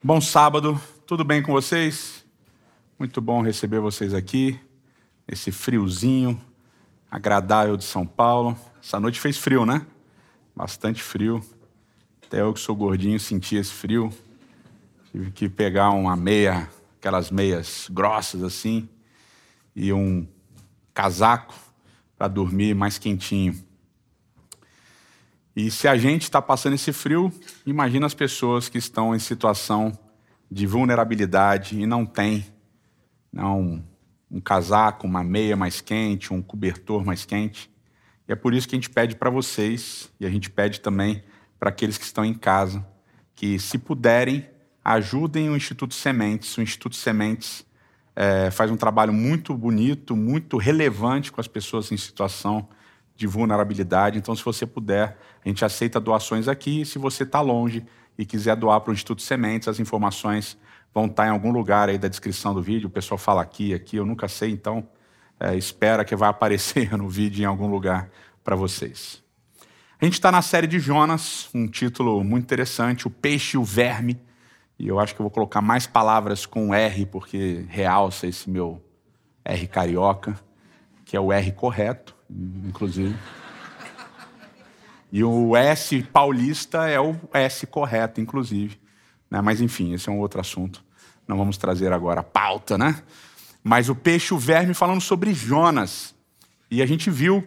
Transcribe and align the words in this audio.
Bom 0.00 0.20
sábado, 0.20 0.80
tudo 1.08 1.24
bem 1.24 1.42
com 1.42 1.50
vocês? 1.50 2.24
Muito 2.96 3.20
bom 3.20 3.42
receber 3.42 3.80
vocês 3.80 4.14
aqui, 4.14 4.56
esse 5.26 5.50
friozinho 5.50 6.40
agradável 7.10 7.76
de 7.76 7.82
São 7.82 8.06
Paulo. 8.06 8.56
Essa 8.80 9.00
noite 9.00 9.18
fez 9.18 9.36
frio, 9.36 9.66
né? 9.66 9.84
Bastante 10.54 11.02
frio. 11.02 11.44
Até 12.24 12.42
eu 12.42 12.54
que 12.54 12.60
sou 12.60 12.76
gordinho 12.76 13.18
senti 13.18 13.56
esse 13.56 13.72
frio. 13.72 14.12
Tive 15.10 15.32
que 15.32 15.48
pegar 15.48 15.90
uma 15.90 16.14
meia, 16.14 16.70
aquelas 17.00 17.28
meias 17.32 17.88
grossas 17.90 18.44
assim, 18.44 18.88
e 19.74 19.92
um 19.92 20.28
casaco 20.94 21.56
para 22.16 22.28
dormir 22.28 22.72
mais 22.72 22.98
quentinho. 22.98 23.60
E 25.58 25.72
se 25.72 25.88
a 25.88 25.96
gente 25.96 26.22
está 26.22 26.40
passando 26.40 26.74
esse 26.74 26.92
frio, 26.92 27.32
imagina 27.66 28.06
as 28.06 28.14
pessoas 28.14 28.68
que 28.68 28.78
estão 28.78 29.12
em 29.12 29.18
situação 29.18 29.90
de 30.48 30.68
vulnerabilidade 30.68 31.76
e 31.80 31.84
não 31.84 32.06
têm 32.06 32.46
não, 33.32 33.84
um 34.30 34.40
casaco, 34.40 35.04
uma 35.04 35.24
meia 35.24 35.56
mais 35.56 35.80
quente, 35.80 36.32
um 36.32 36.40
cobertor 36.40 37.04
mais 37.04 37.24
quente. 37.24 37.68
E 38.28 38.32
é 38.32 38.36
por 38.36 38.54
isso 38.54 38.68
que 38.68 38.76
a 38.76 38.78
gente 38.78 38.88
pede 38.88 39.16
para 39.16 39.30
vocês, 39.30 40.08
e 40.20 40.26
a 40.26 40.30
gente 40.30 40.48
pede 40.48 40.80
também 40.80 41.24
para 41.58 41.70
aqueles 41.70 41.98
que 41.98 42.04
estão 42.04 42.24
em 42.24 42.34
casa, 42.34 42.86
que, 43.34 43.58
se 43.58 43.78
puderem, 43.78 44.48
ajudem 44.84 45.50
o 45.50 45.56
Instituto 45.56 45.92
Sementes. 45.92 46.56
O 46.56 46.62
Instituto 46.62 46.94
Sementes 46.94 47.66
é, 48.14 48.48
faz 48.52 48.70
um 48.70 48.76
trabalho 48.76 49.12
muito 49.12 49.52
bonito, 49.56 50.14
muito 50.14 50.56
relevante 50.56 51.32
com 51.32 51.40
as 51.40 51.48
pessoas 51.48 51.90
em 51.90 51.96
situação 51.96 52.68
de 53.18 53.26
vulnerabilidade. 53.26 54.16
Então, 54.16 54.34
se 54.36 54.44
você 54.44 54.64
puder, 54.64 55.18
a 55.44 55.48
gente 55.48 55.64
aceita 55.64 55.98
doações 55.98 56.46
aqui. 56.46 56.86
Se 56.86 57.00
você 57.00 57.24
está 57.24 57.40
longe 57.40 57.84
e 58.16 58.24
quiser 58.24 58.54
doar 58.54 58.80
para 58.80 58.92
o 58.92 58.94
Instituto 58.94 59.22
Sementes, 59.22 59.66
as 59.66 59.80
informações 59.80 60.56
vão 60.94 61.06
estar 61.06 61.24
tá 61.24 61.28
em 61.28 61.32
algum 61.32 61.50
lugar 61.50 61.88
aí 61.88 61.98
da 61.98 62.06
descrição 62.06 62.54
do 62.54 62.62
vídeo. 62.62 62.86
O 62.86 62.90
pessoal 62.90 63.18
fala 63.18 63.42
aqui, 63.42 63.74
aqui, 63.74 63.96
eu 63.96 64.06
nunca 64.06 64.28
sei, 64.28 64.52
então 64.52 64.88
é, 65.40 65.56
espera 65.56 66.04
que 66.04 66.14
vai 66.14 66.28
aparecer 66.30 66.96
no 66.96 67.08
vídeo 67.08 67.42
em 67.42 67.44
algum 67.44 67.66
lugar 67.66 68.08
para 68.44 68.54
vocês. 68.54 69.20
A 70.00 70.04
gente 70.04 70.14
está 70.14 70.30
na 70.30 70.40
série 70.40 70.68
de 70.68 70.78
Jonas, 70.78 71.50
um 71.52 71.66
título 71.66 72.22
muito 72.22 72.44
interessante, 72.44 73.08
O 73.08 73.10
Peixe 73.10 73.56
e 73.56 73.58
o 73.58 73.64
Verme. 73.64 74.16
E 74.78 74.86
eu 74.86 75.00
acho 75.00 75.12
que 75.12 75.20
eu 75.20 75.24
vou 75.24 75.30
colocar 75.32 75.60
mais 75.60 75.88
palavras 75.88 76.46
com 76.46 76.72
R, 76.72 77.04
porque 77.04 77.66
realça 77.68 78.28
esse 78.28 78.48
meu 78.48 78.80
R 79.44 79.66
carioca, 79.66 80.38
que 81.04 81.16
é 81.16 81.20
o 81.20 81.32
R 81.32 81.50
correto 81.50 82.16
inclusive. 82.30 83.16
E 85.10 85.24
o 85.24 85.56
S 85.56 86.02
paulista 86.02 86.86
é 86.88 87.00
o 87.00 87.16
S 87.32 87.66
correto, 87.66 88.20
inclusive. 88.20 88.78
Né? 89.30 89.40
Mas, 89.40 89.60
enfim, 89.60 89.94
esse 89.94 90.08
é 90.08 90.12
um 90.12 90.18
outro 90.18 90.40
assunto. 90.40 90.84
Não 91.26 91.36
vamos 91.36 91.56
trazer 91.56 91.92
agora 91.92 92.20
a 92.20 92.24
pauta, 92.24 92.76
né? 92.76 93.02
Mas 93.62 93.88
o 93.88 93.94
peixe, 93.94 94.32
o 94.32 94.38
verme, 94.38 94.74
falando 94.74 95.00
sobre 95.00 95.32
Jonas. 95.32 96.14
E 96.70 96.82
a 96.82 96.86
gente 96.86 97.10
viu, 97.10 97.46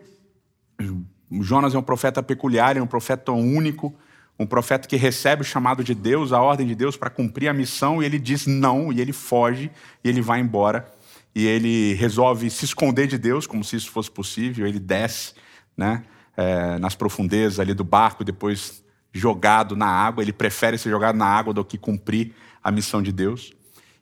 Jonas 1.40 1.74
é 1.74 1.78
um 1.78 1.84
profeta 1.84 2.22
peculiar, 2.22 2.78
é 2.78 2.82
um 2.82 2.88
profeta 2.88 3.32
único, 3.32 3.94
um 4.38 4.46
profeta 4.46 4.88
que 4.88 4.96
recebe 4.96 5.44
o 5.44 5.46
chamado 5.46 5.84
de 5.84 5.94
Deus, 5.94 6.34
a 6.34 6.42
ordem 6.42 6.66
de 6.66 6.76
Deus 6.76 6.98
para 6.98 7.10
cumprir 7.10 7.48
a 7.48 7.54
missão, 7.54 8.02
e 8.02 8.06
ele 8.06 8.20
diz 8.20 8.48
não, 8.48 8.92
e 8.92 9.00
ele 9.00 9.14
foge, 9.14 9.72
e 10.04 10.10
ele 10.10 10.22
vai 10.22 10.40
embora 10.40 10.92
e 11.34 11.48
ele 11.48 11.94
resolve 11.94 12.50
se 12.50 12.66
esconder 12.66 13.08
de 13.08 13.18
Deus, 13.18 13.48
como 13.48 13.64
se 13.64 13.76
isso 13.76 13.90
fosse 13.90 14.12
possível. 14.12 14.68
Ele 14.68 14.80
desce 14.80 15.34
né, 15.76 16.04
é, 16.36 16.78
nas 16.78 16.96
profundezas 16.96 17.60
ali 17.60 17.74
do 17.74 17.84
barco, 17.84 18.24
depois 18.24 18.84
jogado 19.14 19.76
na 19.76 19.88
água. 19.88 20.24
Ele 20.24 20.34
prefere 20.34 20.78
ser 20.78 20.90
jogado 20.90 21.16
na 21.16 21.26
água 21.26 21.54
do 21.54 21.64
que 21.64 21.78
cumprir 21.78 22.34
a 22.64 22.72
missão 22.72 23.02
de 23.02 23.12
Deus. 23.12 23.54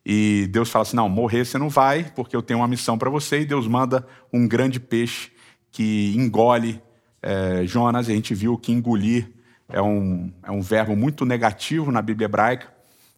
E 0.04 0.48
Deus 0.50 0.70
fala 0.70 0.82
assim: 0.82 0.96
não, 0.96 1.08
morrer 1.08 1.44
você 1.44 1.58
não 1.58 1.68
vai, 1.68 2.10
porque 2.16 2.34
eu 2.34 2.42
tenho 2.42 2.60
uma 2.60 2.68
missão 2.68 2.98
para 2.98 3.10
você. 3.10 3.40
E 3.40 3.44
Deus 3.44 3.66
manda 3.68 4.06
um 4.32 4.48
grande 4.48 4.80
peixe 4.80 5.30
que 5.70 6.12
engole 6.16 6.82
é, 7.22 7.64
Jonas. 7.64 8.08
E 8.08 8.12
a 8.12 8.14
gente 8.14 8.34
viu 8.34 8.58
que 8.58 8.72
engolir 8.72 9.30
é 9.68 9.80
um, 9.80 10.32
é 10.42 10.50
um 10.50 10.60
verbo 10.60 10.96
muito 10.96 11.24
negativo 11.24 11.92
na 11.92 12.02
Bíblia 12.02 12.24
hebraica. 12.24 12.72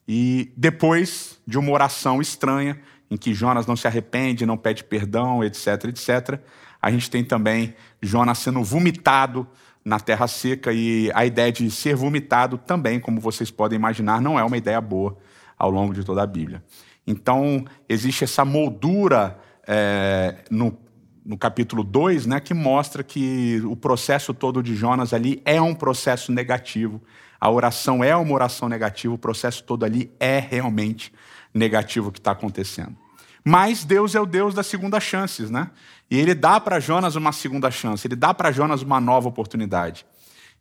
E 0.07 0.53
depois 0.57 1.41
de 1.47 1.59
uma 1.59 1.71
oração 1.71 2.21
estranha, 2.21 2.79
em 3.13 3.17
que 3.19 3.35
Jonas 3.35 3.67
não 3.67 3.77
se 3.77 3.87
arrepende, 3.87 4.47
não 4.47 4.57
pede 4.57 4.83
perdão, 4.83 5.45
etc, 5.45 5.85
etc. 5.85 6.41
A 6.81 6.91
gente 6.91 7.11
tem 7.11 7.23
também 7.23 7.75
Jonas 8.01 8.39
sendo 8.39 8.65
vomitado 8.65 9.47
na 9.85 10.01
terra 10.01 10.27
seca 10.27 10.73
e 10.73 11.11
a 11.15 11.27
ideia 11.27 11.53
de 11.53 11.71
ser 11.71 11.95
vomitado 11.95 12.57
também, 12.57 12.99
como 12.99 13.21
vocês 13.21 13.51
podem 13.51 13.77
imaginar, 13.77 14.19
não 14.23 14.39
é 14.39 14.43
uma 14.43 14.57
ideia 14.57 14.81
boa 14.81 15.19
ao 15.59 15.71
longo 15.71 15.93
de 15.93 16.03
toda 16.03 16.23
a 16.23 16.27
Bíblia. 16.27 16.65
Então, 17.07 17.67
existe 17.87 18.25
essa 18.25 18.47
moldura 18.47 19.39
é, 19.69 20.37
no, 20.51 20.79
no 21.23 21.37
capítulo 21.37 21.85
2, 21.85 22.25
né, 22.25 22.41
que 22.41 22.55
mostra 22.55 23.03
que 23.03 23.61
o 23.67 23.77
processo 23.77 24.33
todo 24.33 24.63
de 24.63 24.75
Jonas 24.75 25.13
ali 25.13 25.43
é 25.45 25.61
um 25.61 25.75
processo 25.75 26.33
negativo. 26.33 27.03
A 27.39 27.51
oração 27.51 28.03
é 28.03 28.17
uma 28.17 28.33
oração 28.33 28.71
negativa, 28.71 29.13
o 29.13 29.19
processo 29.19 29.63
todo 29.65 29.85
ali 29.85 30.11
é 30.19 30.39
realmente 30.39 31.13
negativo 31.53 32.11
que 32.11 32.19
está 32.19 32.31
acontecendo. 32.31 33.02
Mas 33.45 33.85
Deus 33.85 34.15
é 34.15 34.21
o 34.21 34.27
Deus 34.27 34.55
das 34.55 34.67
segundas 34.67 35.03
chances, 35.03 35.51
né? 35.51 35.71
E 36.11 36.19
ele 36.19 36.35
dá 36.35 36.61
para 36.61 36.79
Jonas 36.79 37.17
uma 37.17 37.33
segunda 37.33 37.71
chance, 37.71 38.07
ele 38.07 38.17
dá 38.17 38.33
para 38.33 38.53
Jonas 38.53 38.83
uma 38.83 39.01
nova 39.01 39.29
oportunidade. 39.29 40.07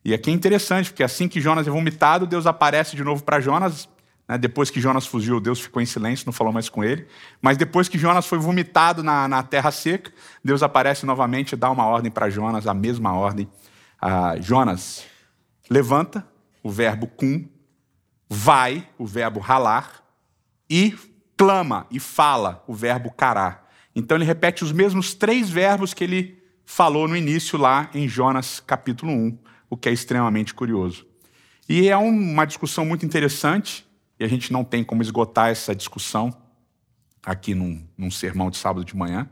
E 0.04 0.14
aqui 0.14 0.32
é 0.32 0.34
interessante, 0.34 0.90
porque 0.90 1.04
assim 1.04 1.28
que 1.28 1.40
Jonas 1.40 1.68
é 1.68 1.70
vomitado, 1.70 2.26
Deus 2.26 2.48
aparece 2.48 2.96
de 2.96 3.04
novo 3.04 3.24
para 3.24 3.40
Jonas. 3.40 3.88
Né? 4.28 4.38
Depois 4.38 4.72
que 4.72 4.82
Jonas 4.82 5.06
fugiu, 5.06 5.40
Deus 5.40 5.60
ficou 5.60 5.82
em 5.82 5.86
silêncio, 5.86 6.26
não 6.26 6.34
falou 6.34 6.52
mais 6.52 6.70
com 6.70 6.84
ele. 6.84 7.06
Mas 7.42 7.58
depois 7.58 7.88
que 7.88 8.00
Jonas 8.00 8.26
foi 8.26 8.40
vomitado 8.40 9.04
na, 9.04 9.28
na 9.28 9.44
terra 9.44 9.72
seca, 9.72 10.12
Deus 10.44 10.64
aparece 10.64 11.06
novamente 11.06 11.52
e 11.52 11.56
dá 11.56 11.70
uma 11.70 11.86
ordem 11.86 12.10
para 12.10 12.30
Jonas, 12.30 12.66
a 12.66 12.74
mesma 12.74 13.14
ordem. 13.14 13.48
Ah, 14.02 14.36
Jonas, 14.40 15.04
levanta, 15.70 16.26
o 16.64 16.72
verbo 16.72 17.06
cum, 17.06 17.48
vai, 18.28 18.88
o 18.98 19.06
verbo 19.06 19.40
ralar, 19.40 20.02
e 20.70 20.98
clama 21.42 21.88
e 21.90 22.00
fala 22.00 22.64
o 22.68 22.74
verbo 22.76 23.10
cará. 23.10 23.64
Então 23.96 24.16
ele 24.16 24.26
repete 24.26 24.64
os 24.64 24.72
mesmos 24.72 25.16
três 25.16 25.50
verbos 25.50 25.92
que 25.92 26.04
ele 26.04 26.40
falou 26.64 27.08
no 27.08 27.18
início 27.18 27.58
lá 27.58 27.90
em 27.96 28.08
Jonas 28.08 28.60
capítulo 28.60 29.12
1, 29.12 29.40
o 29.68 29.76
que 29.76 29.90
é 29.90 29.92
extremamente 29.92 30.54
curioso. 30.54 31.04
E 31.68 31.90
é 31.90 31.98
uma 31.98 32.46
discussão 32.46 32.86
muito 32.86 33.08
interessante, 33.08 33.84
e 34.20 34.24
a 34.24 34.28
gente 34.28 34.54
não 34.54 34.64
tem 34.64 34.84
como 34.84 35.02
esgotar 35.02 35.50
essa 35.50 35.74
discussão 35.74 36.32
aqui 37.26 37.56
num, 37.56 37.84
num 37.98 38.12
sermão 38.12 38.52
de 38.52 38.58
sábado 38.58 38.86
de 38.86 38.96
manhã, 38.96 39.28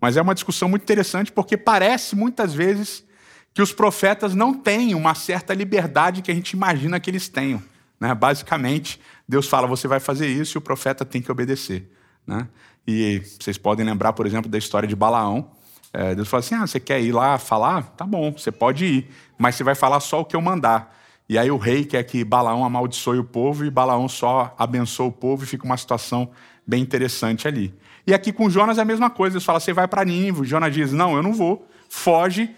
mas 0.00 0.16
é 0.16 0.22
uma 0.22 0.34
discussão 0.34 0.68
muito 0.68 0.84
interessante 0.84 1.32
porque 1.32 1.56
parece 1.56 2.14
muitas 2.14 2.54
vezes 2.54 3.04
que 3.52 3.60
os 3.60 3.72
profetas 3.72 4.32
não 4.32 4.54
têm 4.54 4.94
uma 4.94 5.16
certa 5.16 5.52
liberdade 5.54 6.22
que 6.22 6.30
a 6.30 6.34
gente 6.34 6.52
imagina 6.52 7.00
que 7.00 7.10
eles 7.10 7.28
tenham. 7.28 7.60
Né? 8.00 8.14
Basicamente, 8.14 9.00
Deus 9.28 9.48
fala, 9.48 9.66
você 9.66 9.88
vai 9.88 10.00
fazer 10.00 10.26
isso 10.26 10.56
e 10.56 10.58
o 10.58 10.60
profeta 10.60 11.04
tem 11.04 11.20
que 11.20 11.30
obedecer. 11.30 11.90
Né? 12.26 12.48
E 12.86 13.22
vocês 13.38 13.58
podem 13.58 13.84
lembrar, 13.84 14.12
por 14.12 14.26
exemplo, 14.26 14.50
da 14.50 14.58
história 14.58 14.88
de 14.88 14.96
Balaão. 14.96 15.50
É, 15.92 16.14
Deus 16.14 16.28
fala 16.28 16.40
assim: 16.40 16.54
ah, 16.54 16.66
você 16.66 16.78
quer 16.78 17.00
ir 17.00 17.12
lá 17.12 17.38
falar? 17.38 17.82
Tá 17.96 18.06
bom, 18.06 18.32
você 18.32 18.52
pode 18.52 18.84
ir, 18.84 19.10
mas 19.38 19.54
você 19.54 19.64
vai 19.64 19.74
falar 19.74 20.00
só 20.00 20.20
o 20.20 20.24
que 20.24 20.36
eu 20.36 20.40
mandar. 20.40 20.96
E 21.28 21.36
aí 21.36 21.50
o 21.50 21.58
rei 21.58 21.84
quer 21.84 22.02
que 22.04 22.24
Balaão 22.24 22.64
amaldiçoe 22.64 23.18
o 23.18 23.24
povo 23.24 23.64
e 23.64 23.70
Balaão 23.70 24.08
só 24.08 24.54
abençoa 24.58 25.06
o 25.06 25.12
povo 25.12 25.44
e 25.44 25.46
fica 25.46 25.64
uma 25.64 25.76
situação 25.76 26.30
bem 26.66 26.82
interessante 26.82 27.46
ali. 27.46 27.74
E 28.06 28.14
aqui 28.14 28.32
com 28.32 28.48
Jonas 28.48 28.78
é 28.78 28.82
a 28.82 28.84
mesma 28.84 29.10
coisa. 29.10 29.34
Deus 29.34 29.44
fala: 29.44 29.60
você 29.60 29.72
vai 29.72 29.86
para 29.86 30.04
Nínive. 30.04 30.44
Jonas 30.44 30.72
diz: 30.72 30.92
não, 30.92 31.16
eu 31.16 31.22
não 31.22 31.34
vou. 31.34 31.66
Foge 31.88 32.54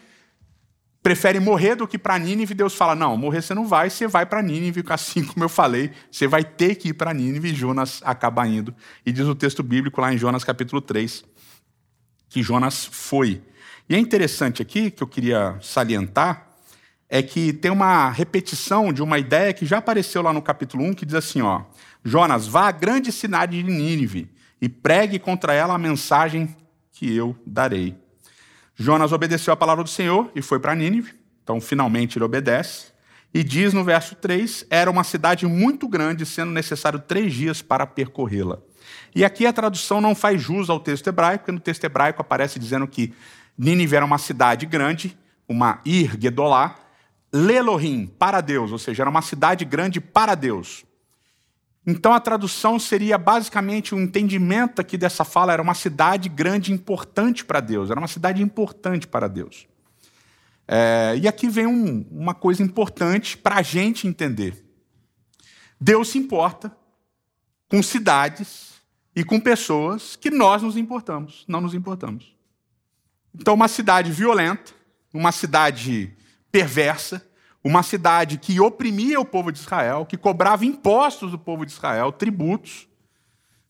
prefere 1.02 1.40
morrer 1.40 1.74
do 1.74 1.86
que 1.86 1.98
para 1.98 2.18
Nínive, 2.18 2.54
Deus 2.54 2.74
fala: 2.74 2.94
não, 2.94 3.16
morrer 3.16 3.42
você 3.42 3.54
não 3.54 3.66
vai, 3.66 3.90
você 3.90 4.06
vai 4.06 4.26
para 4.26 4.42
Nínive, 4.42 4.84
assim 4.90 5.24
como 5.24 5.44
eu 5.44 5.48
falei, 5.48 5.90
você 6.10 6.26
vai 6.26 6.44
ter 6.44 6.74
que 6.74 6.88
ir 6.88 6.94
para 6.94 7.14
Nínive, 7.14 7.50
e 7.50 7.54
Jonas 7.54 8.00
acaba 8.04 8.46
indo. 8.46 8.74
E 9.04 9.12
diz 9.12 9.26
o 9.26 9.34
texto 9.34 9.62
bíblico 9.62 10.00
lá 10.00 10.12
em 10.12 10.18
Jonas 10.18 10.44
capítulo 10.44 10.80
3, 10.80 11.24
que 12.28 12.42
Jonas 12.42 12.84
foi. 12.84 13.42
E 13.88 13.94
é 13.94 13.98
interessante 13.98 14.62
aqui, 14.62 14.90
que 14.90 15.02
eu 15.02 15.06
queria 15.06 15.58
salientar, 15.60 16.46
é 17.08 17.22
que 17.22 17.52
tem 17.52 17.70
uma 17.70 18.08
repetição 18.10 18.92
de 18.92 19.02
uma 19.02 19.18
ideia 19.18 19.52
que 19.52 19.66
já 19.66 19.78
apareceu 19.78 20.22
lá 20.22 20.32
no 20.32 20.40
capítulo 20.40 20.84
1, 20.84 20.94
que 20.94 21.06
diz 21.06 21.16
assim: 21.16 21.40
ó, 21.40 21.62
Jonas, 22.04 22.46
vá 22.46 22.68
à 22.68 22.72
grande 22.72 23.10
cidade 23.10 23.60
de 23.62 23.68
Nínive 23.68 24.30
e 24.60 24.68
pregue 24.68 25.18
contra 25.18 25.52
ela 25.54 25.74
a 25.74 25.78
mensagem 25.78 26.54
que 26.92 27.14
eu 27.14 27.34
darei. 27.46 27.96
Jonas 28.80 29.12
obedeceu 29.12 29.52
a 29.52 29.56
palavra 29.56 29.84
do 29.84 29.90
Senhor 29.90 30.32
e 30.34 30.40
foi 30.40 30.58
para 30.58 30.74
Nínive. 30.74 31.14
Então, 31.44 31.60
finalmente, 31.60 32.16
ele 32.16 32.24
obedece. 32.24 32.86
E 33.32 33.44
diz 33.44 33.74
no 33.74 33.84
verso 33.84 34.14
3: 34.14 34.64
era 34.70 34.90
uma 34.90 35.04
cidade 35.04 35.46
muito 35.46 35.86
grande, 35.86 36.24
sendo 36.24 36.50
necessário 36.50 36.98
três 36.98 37.34
dias 37.34 37.60
para 37.60 37.86
percorrê-la. 37.86 38.58
E 39.14 39.22
aqui 39.22 39.46
a 39.46 39.52
tradução 39.52 40.00
não 40.00 40.14
faz 40.14 40.40
jus 40.40 40.70
ao 40.70 40.80
texto 40.80 41.08
hebraico, 41.08 41.40
porque 41.40 41.52
no 41.52 41.60
texto 41.60 41.84
hebraico 41.84 42.22
aparece 42.22 42.58
dizendo 42.58 42.88
que 42.88 43.12
Nínive 43.56 43.96
era 43.96 44.04
uma 44.04 44.16
cidade 44.16 44.64
grande, 44.64 45.14
uma 45.46 45.82
Ir 45.84 46.18
Gedolá, 46.18 46.74
Lelohim, 47.30 48.06
para 48.06 48.40
Deus, 48.40 48.72
ou 48.72 48.78
seja, 48.78 49.02
era 49.02 49.10
uma 49.10 49.20
cidade 49.20 49.62
grande 49.62 50.00
para 50.00 50.34
Deus. 50.34 50.86
Então 51.90 52.12
a 52.12 52.20
tradução 52.20 52.78
seria 52.78 53.18
basicamente 53.18 53.94
o 53.94 53.98
um 53.98 54.02
entendimento 54.02 54.80
aqui 54.80 54.96
dessa 54.96 55.24
fala 55.24 55.52
era 55.52 55.60
uma 55.60 55.74
cidade 55.74 56.28
grande 56.28 56.70
e 56.70 56.74
importante 56.74 57.44
para 57.44 57.58
Deus, 57.60 57.90
era 57.90 57.98
uma 57.98 58.06
cidade 58.06 58.40
importante 58.42 59.08
para 59.08 59.26
Deus. 59.26 59.66
É, 60.68 61.18
e 61.20 61.26
aqui 61.26 61.48
vem 61.48 61.66
um, 61.66 62.06
uma 62.12 62.32
coisa 62.32 62.62
importante 62.62 63.36
para 63.36 63.56
a 63.56 63.62
gente 63.62 64.06
entender. 64.06 64.64
Deus 65.80 66.10
se 66.10 66.18
importa 66.18 66.74
com 67.68 67.82
cidades 67.82 68.74
e 69.16 69.24
com 69.24 69.40
pessoas 69.40 70.14
que 70.14 70.30
nós 70.30 70.62
nos 70.62 70.76
importamos, 70.76 71.44
não 71.48 71.60
nos 71.60 71.74
importamos. 71.74 72.36
Então, 73.34 73.54
uma 73.54 73.66
cidade 73.66 74.12
violenta, 74.12 74.72
uma 75.12 75.32
cidade 75.32 76.12
perversa, 76.52 77.24
uma 77.62 77.82
cidade 77.82 78.38
que 78.38 78.58
oprimia 78.60 79.20
o 79.20 79.24
povo 79.24 79.52
de 79.52 79.58
Israel, 79.58 80.06
que 80.06 80.16
cobrava 80.16 80.64
impostos 80.64 81.30
do 81.30 81.38
povo 81.38 81.66
de 81.66 81.72
Israel, 81.72 82.10
tributos, 82.10 82.88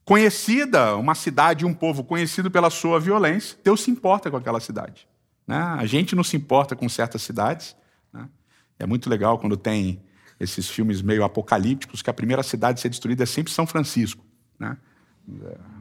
conhecida, 0.04 0.96
uma 0.96 1.14
cidade 1.14 1.64
e 1.64 1.66
um 1.66 1.74
povo 1.74 2.04
conhecido 2.04 2.50
pela 2.50 2.70
sua 2.70 2.98
violência, 2.98 3.58
Deus 3.62 3.82
se 3.82 3.90
importa 3.90 4.30
com 4.30 4.36
aquela 4.36 4.60
cidade. 4.60 5.08
Né? 5.46 5.56
A 5.56 5.86
gente 5.86 6.14
não 6.14 6.24
se 6.24 6.36
importa 6.36 6.76
com 6.76 6.88
certas 6.88 7.22
cidades. 7.22 7.76
Né? 8.12 8.28
É 8.78 8.86
muito 8.86 9.10
legal 9.10 9.38
quando 9.38 9.56
tem 9.56 10.02
esses 10.38 10.68
filmes 10.68 11.02
meio 11.02 11.22
apocalípticos, 11.22 12.02
que 12.02 12.10
a 12.10 12.14
primeira 12.14 12.42
cidade 12.42 12.78
a 12.78 12.82
ser 12.82 12.88
destruída 12.88 13.24
é 13.24 13.26
sempre 13.26 13.52
São 13.52 13.66
Francisco. 13.66 14.24
Né? 14.58 14.76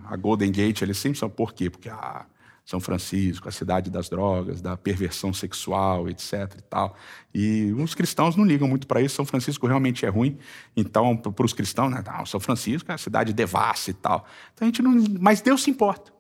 A 0.06 0.16
Golden 0.18 0.52
Gate, 0.52 0.82
eles 0.82 0.98
sempre 0.98 1.18
são. 1.18 1.30
Por 1.30 1.54
quê? 1.54 1.70
Porque 1.70 1.90
a 1.90 2.26
são 2.70 2.80
Francisco, 2.80 3.50
a 3.50 3.52
cidade 3.52 3.90
das 3.90 4.10
drogas, 4.10 4.62
da 4.62 4.78
perversão 4.78 5.34
sexual, 5.34 6.08
etc. 6.08 6.54
E, 6.56 6.62
tal. 6.62 6.96
e 7.34 7.74
os 7.76 7.96
cristãos 7.96 8.36
não 8.36 8.46
ligam 8.46 8.68
muito 8.68 8.86
para 8.86 9.02
isso. 9.02 9.16
São 9.16 9.26
Francisco 9.26 9.66
realmente 9.66 10.06
é 10.06 10.08
ruim. 10.08 10.38
Então, 10.78 11.18
para 11.18 11.44
os 11.44 11.52
cristãos, 11.52 11.90
né, 11.90 12.04
não, 12.06 12.28
São 12.28 12.40
Francisco 12.40 12.92
é 12.92 12.94
a 12.94 12.98
cidade 13.00 13.34
devassa 13.34 13.90
e 13.90 13.94
tal. 13.96 14.24
Então, 14.54 14.68
a 14.68 14.70
gente 14.70 14.84
não, 14.84 15.04
mas 15.20 15.42
Deus 15.42 15.64
se 15.64 15.72
importa. 15.72 16.14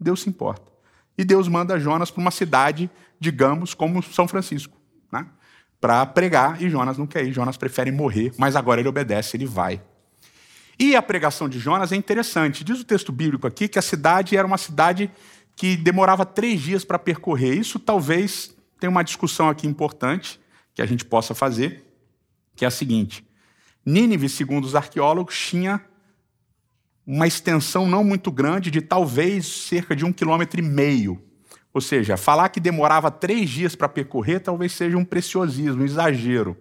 Deus 0.00 0.22
se 0.22 0.28
importa. 0.28 0.72
E 1.16 1.24
Deus 1.24 1.46
manda 1.46 1.78
Jonas 1.78 2.10
para 2.10 2.20
uma 2.20 2.32
cidade, 2.32 2.90
digamos, 3.20 3.72
como 3.72 4.02
São 4.02 4.26
Francisco, 4.26 4.76
né? 5.12 5.24
para 5.80 6.04
pregar. 6.04 6.60
E 6.60 6.68
Jonas 6.68 6.98
não 6.98 7.06
quer 7.06 7.24
ir. 7.24 7.32
Jonas 7.32 7.56
prefere 7.56 7.92
morrer, 7.92 8.32
mas 8.36 8.56
agora 8.56 8.80
ele 8.80 8.88
obedece, 8.88 9.36
ele 9.36 9.46
vai. 9.46 9.80
E 10.76 10.96
a 10.96 11.02
pregação 11.02 11.48
de 11.48 11.60
Jonas 11.60 11.92
é 11.92 11.96
interessante. 11.96 12.64
Diz 12.64 12.80
o 12.80 12.84
texto 12.84 13.12
bíblico 13.12 13.46
aqui 13.46 13.68
que 13.68 13.78
a 13.78 13.82
cidade 13.82 14.36
era 14.36 14.44
uma 14.44 14.58
cidade 14.58 15.08
que 15.56 15.76
demorava 15.76 16.24
três 16.24 16.60
dias 16.60 16.84
para 16.84 16.98
percorrer. 16.98 17.56
Isso 17.56 17.78
talvez 17.78 18.54
tenha 18.78 18.90
uma 18.90 19.02
discussão 19.02 19.48
aqui 19.48 19.66
importante 19.66 20.40
que 20.74 20.82
a 20.82 20.86
gente 20.86 21.04
possa 21.04 21.34
fazer, 21.34 21.84
que 22.56 22.64
é 22.64 22.68
a 22.68 22.70
seguinte: 22.70 23.24
Nínive, 23.84 24.28
segundo 24.28 24.64
os 24.64 24.74
arqueólogos, 24.74 25.38
tinha 25.38 25.80
uma 27.06 27.26
extensão 27.26 27.86
não 27.86 28.04
muito 28.04 28.30
grande, 28.30 28.70
de 28.70 28.80
talvez 28.80 29.46
cerca 29.46 29.94
de 29.94 30.04
um 30.04 30.12
quilômetro 30.12 30.60
e 30.60 30.62
meio. 30.62 31.20
Ou 31.74 31.80
seja, 31.80 32.16
falar 32.16 32.48
que 32.50 32.60
demorava 32.60 33.10
três 33.10 33.48
dias 33.48 33.74
para 33.74 33.88
percorrer 33.88 34.40
talvez 34.40 34.72
seja 34.72 34.96
um 34.96 35.04
preciosismo, 35.04 35.82
um 35.82 35.86
exagero. 35.86 36.56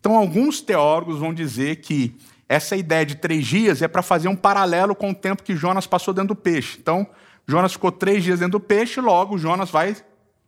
Então, 0.00 0.16
alguns 0.16 0.60
teólogos 0.60 1.20
vão 1.20 1.32
dizer 1.32 1.76
que 1.76 2.16
essa 2.48 2.76
ideia 2.76 3.06
de 3.06 3.14
três 3.14 3.46
dias 3.46 3.80
é 3.82 3.88
para 3.88 4.02
fazer 4.02 4.28
um 4.28 4.36
paralelo 4.36 4.94
com 4.94 5.10
o 5.10 5.14
tempo 5.14 5.42
que 5.42 5.56
Jonas 5.56 5.86
passou 5.86 6.12
dentro 6.12 6.34
do 6.34 6.36
peixe. 6.36 6.76
Então, 6.78 7.06
Jonas 7.46 7.72
ficou 7.72 7.90
três 7.90 8.22
dias 8.22 8.38
dentro 8.38 8.58
do 8.58 8.60
peixe, 8.60 9.00
logo 9.00 9.38
Jonas 9.38 9.70
vai 9.70 9.96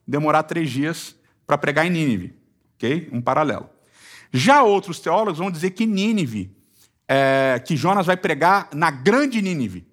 demorar 0.06 0.42
três 0.44 0.70
dias 0.70 1.16
para 1.46 1.58
pregar 1.58 1.86
em 1.86 1.90
Nínive. 1.90 2.34
Ok? 2.76 3.08
Um 3.12 3.20
paralelo. 3.20 3.68
Já 4.32 4.62
outros 4.62 4.98
teólogos 4.98 5.38
vão 5.38 5.50
dizer 5.50 5.70
que 5.70 5.86
Nínive, 5.86 6.54
é, 7.06 7.62
que 7.64 7.76
Jonas 7.76 8.06
vai 8.06 8.16
pregar 8.16 8.68
na 8.72 8.90
grande 8.90 9.40
Nínive. 9.40 9.86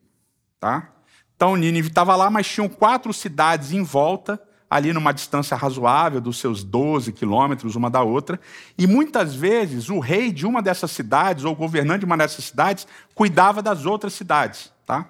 Tá? 0.59 0.89
Então 1.36 1.56
Nínive 1.56 1.89
estava 1.89 2.15
lá, 2.15 2.30
mas 2.30 2.48
tinham 2.48 2.69
quatro 2.69 3.13
cidades 3.13 3.71
em 3.71 3.83
volta, 3.83 4.42
ali 4.69 4.94
numa 4.94 5.12
distância 5.12 5.57
razoável 5.57 6.21
dos 6.21 6.38
seus 6.39 6.63
12 6.63 7.12
quilômetros 7.12 7.75
uma 7.75 7.89
da 7.89 8.01
outra. 8.01 8.39
E 8.77 8.88
muitas 8.88 9.36
vezes 9.36 9.89
o 9.89 10.00
rei 10.00 10.31
de 10.31 10.45
uma 10.45 10.62
dessas 10.62 10.92
cidades, 10.92 11.44
ou 11.44 11.53
o 11.53 11.56
governante 11.56 12.00
de 12.00 12.06
uma 12.06 12.18
dessas 12.18 12.45
cidades, 12.45 12.88
cuidava 13.13 13.62
das 13.62 13.86
outras 13.86 14.13
cidades. 14.13 14.71
Tá? 14.86 15.09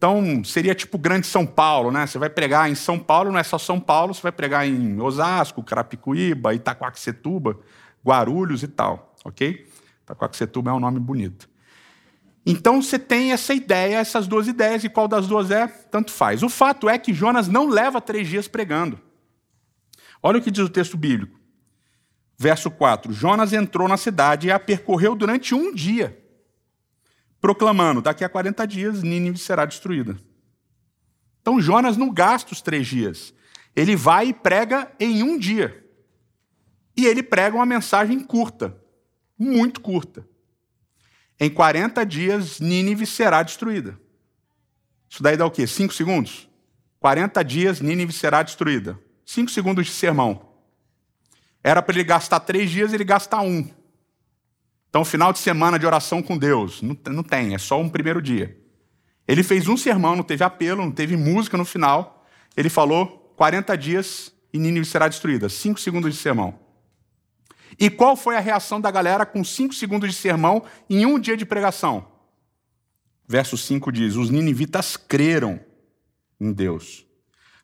Então, 0.00 0.42
seria 0.42 0.74
tipo 0.74 0.96
Grande 0.96 1.26
São 1.26 1.44
Paulo, 1.44 1.90
né? 1.90 2.06
Você 2.06 2.18
vai 2.18 2.30
pregar 2.30 2.70
em 2.70 2.74
São 2.74 2.98
Paulo, 2.98 3.30
não 3.30 3.38
é 3.38 3.42
só 3.42 3.58
São 3.58 3.78
Paulo, 3.78 4.14
você 4.14 4.22
vai 4.22 4.32
pregar 4.32 4.66
em 4.66 4.98
Osasco, 4.98 5.62
Carapicuíba, 5.62 6.54
Itacoaxetuba, 6.54 7.60
Guarulhos 8.02 8.62
e 8.62 8.68
tal, 8.68 9.14
ok? 9.22 9.68
Itacoaxetuba 10.04 10.70
é 10.70 10.72
um 10.72 10.80
nome 10.80 10.98
bonito. 10.98 11.50
Então, 12.46 12.80
você 12.80 12.98
tem 12.98 13.32
essa 13.32 13.52
ideia, 13.52 13.98
essas 13.98 14.26
duas 14.26 14.48
ideias, 14.48 14.84
e 14.84 14.88
qual 14.88 15.06
das 15.06 15.26
duas 15.26 15.50
é, 15.50 15.66
tanto 15.66 16.10
faz. 16.10 16.42
O 16.42 16.48
fato 16.48 16.88
é 16.88 16.96
que 16.96 17.12
Jonas 17.12 17.46
não 17.46 17.68
leva 17.68 18.00
três 18.00 18.26
dias 18.26 18.48
pregando. 18.48 18.98
Olha 20.22 20.38
o 20.38 20.42
que 20.42 20.50
diz 20.50 20.64
o 20.64 20.70
texto 20.70 20.96
bíblico. 20.96 21.38
Verso 22.38 22.70
4: 22.70 23.12
Jonas 23.12 23.52
entrou 23.52 23.86
na 23.86 23.98
cidade 23.98 24.46
e 24.46 24.50
a 24.50 24.58
percorreu 24.58 25.14
durante 25.14 25.54
um 25.54 25.74
dia 25.74 26.18
proclamando: 27.40 28.02
daqui 28.02 28.24
a 28.24 28.28
40 28.28 28.66
dias 28.66 29.02
Nínive 29.02 29.38
será 29.38 29.64
destruída. 29.64 30.16
Então 31.40 31.60
Jonas 31.60 31.96
não 31.96 32.10
gasta 32.12 32.52
os 32.52 32.60
três 32.60 32.86
dias. 32.86 33.32
Ele 33.74 33.96
vai 33.96 34.28
e 34.28 34.34
prega 34.34 34.90
em 34.98 35.22
um 35.22 35.38
dia. 35.38 35.84
E 36.96 37.06
ele 37.06 37.22
prega 37.22 37.56
uma 37.56 37.64
mensagem 37.64 38.20
curta, 38.20 38.76
muito 39.38 39.80
curta. 39.80 40.28
Em 41.38 41.48
40 41.48 42.04
dias, 42.04 42.60
Nínive 42.60 43.06
será 43.06 43.42
destruída. 43.42 43.98
Isso 45.08 45.22
daí 45.22 45.36
dá 45.36 45.46
o 45.46 45.50
quê? 45.50 45.66
Cinco 45.66 45.94
segundos? 45.94 46.48
40 46.98 47.42
dias, 47.42 47.80
Nínive 47.80 48.12
será 48.12 48.42
destruída. 48.42 49.00
Cinco 49.24 49.50
segundos 49.50 49.86
de 49.86 49.92
sermão. 49.92 50.50
Era 51.64 51.80
para 51.80 51.94
ele 51.94 52.04
gastar 52.04 52.40
três 52.40 52.70
dias, 52.70 52.92
ele 52.92 53.04
gasta 53.04 53.40
um. 53.40 53.66
Então, 54.90 55.04
final 55.04 55.32
de 55.32 55.38
semana 55.38 55.78
de 55.78 55.86
oração 55.86 56.20
com 56.20 56.36
Deus. 56.36 56.82
Não, 56.82 56.98
não 57.10 57.22
tem, 57.22 57.54
é 57.54 57.58
só 57.58 57.80
um 57.80 57.88
primeiro 57.88 58.20
dia. 58.20 58.58
Ele 59.26 59.44
fez 59.44 59.68
um 59.68 59.76
sermão, 59.76 60.16
não 60.16 60.24
teve 60.24 60.42
apelo, 60.42 60.82
não 60.82 60.90
teve 60.90 61.16
música 61.16 61.56
no 61.56 61.64
final. 61.64 62.26
Ele 62.56 62.68
falou 62.68 63.32
40 63.36 63.78
dias 63.78 64.34
e 64.52 64.58
Nínive 64.58 64.84
será 64.84 65.06
destruída. 65.06 65.48
Cinco 65.48 65.78
segundos 65.78 66.12
de 66.12 66.20
sermão. 66.20 66.58
E 67.78 67.88
qual 67.88 68.16
foi 68.16 68.36
a 68.36 68.40
reação 68.40 68.80
da 68.80 68.90
galera 68.90 69.24
com 69.24 69.44
cinco 69.44 69.72
segundos 69.72 70.10
de 70.10 70.16
sermão 70.16 70.64
em 70.88 71.06
um 71.06 71.20
dia 71.20 71.36
de 71.36 71.46
pregação? 71.46 72.08
Verso 73.28 73.56
5 73.56 73.92
diz: 73.92 74.16
Os 74.16 74.28
ninivitas 74.28 74.96
creram 74.96 75.60
em 76.40 76.52
Deus, 76.52 77.06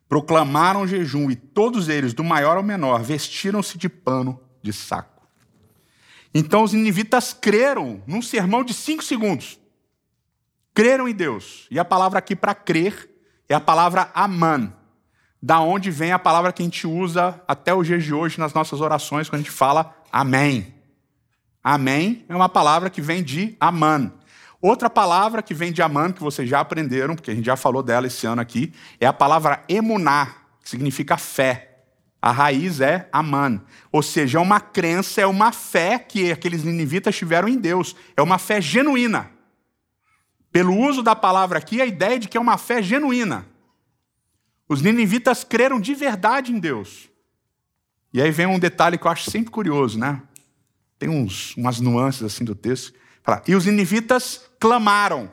proclamaram 0.07 0.87
jejum, 0.87 1.29
e 1.29 1.35
todos 1.35 1.89
eles, 1.89 2.13
do 2.13 2.23
maior 2.23 2.55
ao 2.55 2.63
menor, 2.63 3.03
vestiram-se 3.03 3.77
de 3.77 3.89
pano 3.89 4.39
de 4.63 4.71
saco. 4.71 5.16
Então 6.33 6.63
os 6.63 6.73
ninivitas 6.73 7.33
creram 7.33 8.01
num 8.05 8.21
sermão 8.21 8.63
de 8.63 8.73
cinco 8.73 9.03
segundos. 9.03 9.59
Creram 10.73 11.07
em 11.07 11.13
Deus. 11.13 11.67
E 11.71 11.79
a 11.79 11.85
palavra 11.85 12.19
aqui 12.19 12.35
para 12.35 12.53
crer 12.53 13.09
é 13.49 13.55
a 13.55 13.59
palavra 13.59 14.11
aman, 14.13 14.73
da 15.41 15.59
onde 15.59 15.89
vem 15.89 16.11
a 16.11 16.19
palavra 16.19 16.51
que 16.51 16.61
a 16.61 16.65
gente 16.65 16.85
usa 16.85 17.41
até 17.47 17.73
o 17.73 17.83
dia 17.83 17.97
de 17.97 18.13
hoje 18.13 18.39
nas 18.39 18.53
nossas 18.53 18.81
orações, 18.81 19.29
quando 19.29 19.41
a 19.41 19.43
gente 19.43 19.51
fala 19.51 19.95
amém. 20.11 20.75
Amém 21.63 22.25
é 22.29 22.35
uma 22.35 22.47
palavra 22.47 22.89
que 22.89 23.01
vem 23.01 23.23
de 23.23 23.57
aman. 23.59 24.11
Outra 24.61 24.89
palavra 24.89 25.43
que 25.43 25.53
vem 25.53 25.71
de 25.71 25.81
aman, 25.81 26.11
que 26.11 26.21
vocês 26.21 26.49
já 26.49 26.59
aprenderam, 26.59 27.15
porque 27.15 27.29
a 27.29 27.35
gente 27.35 27.45
já 27.45 27.55
falou 27.55 27.83
dela 27.83 28.07
esse 28.07 28.25
ano 28.25 28.41
aqui, 28.41 28.73
é 28.99 29.05
a 29.05 29.13
palavra 29.13 29.63
emuná, 29.69 30.33
que 30.63 30.69
significa 30.69 31.17
fé. 31.17 31.76
A 32.21 32.31
raiz 32.31 32.81
é 32.81 33.07
Aman. 33.11 33.61
Ou 33.91 34.01
seja, 34.01 34.37
é 34.37 34.41
uma 34.41 34.59
crença, 34.59 35.21
é 35.21 35.25
uma 35.25 35.51
fé 35.51 35.99
que 35.99 36.31
aqueles 36.31 36.63
ninivitas 36.63 37.15
tiveram 37.15 37.47
em 37.47 37.57
Deus. 37.57 37.95
É 38.15 38.21
uma 38.21 38.37
fé 38.37 38.59
genuína. 38.59 39.31
Pelo 40.51 40.75
uso 40.75 41.03
da 41.03 41.15
palavra 41.15 41.59
aqui, 41.59 41.81
a 41.81 41.85
ideia 41.85 42.15
é 42.15 42.19
de 42.19 42.27
que 42.27 42.37
é 42.37 42.39
uma 42.39 42.57
fé 42.57 42.81
genuína. 42.81 43.45
Os 44.67 44.81
ninivitas 44.81 45.43
creram 45.43 45.79
de 45.79 45.93
verdade 45.93 46.51
em 46.51 46.59
Deus. 46.59 47.09
E 48.11 48.21
aí 48.21 48.31
vem 48.31 48.47
um 48.47 48.59
detalhe 48.59 48.97
que 48.97 49.05
eu 49.05 49.11
acho 49.11 49.29
sempre 49.29 49.51
curioso, 49.51 49.99
né? 49.99 50.21
Tem 50.97 51.07
uns, 51.09 51.55
umas 51.55 51.79
nuances 51.79 52.23
assim 52.23 52.43
do 52.43 52.55
texto. 52.55 52.93
E 53.47 53.55
os 53.55 53.65
ninivitas 53.65 54.49
clamaram 54.59 55.31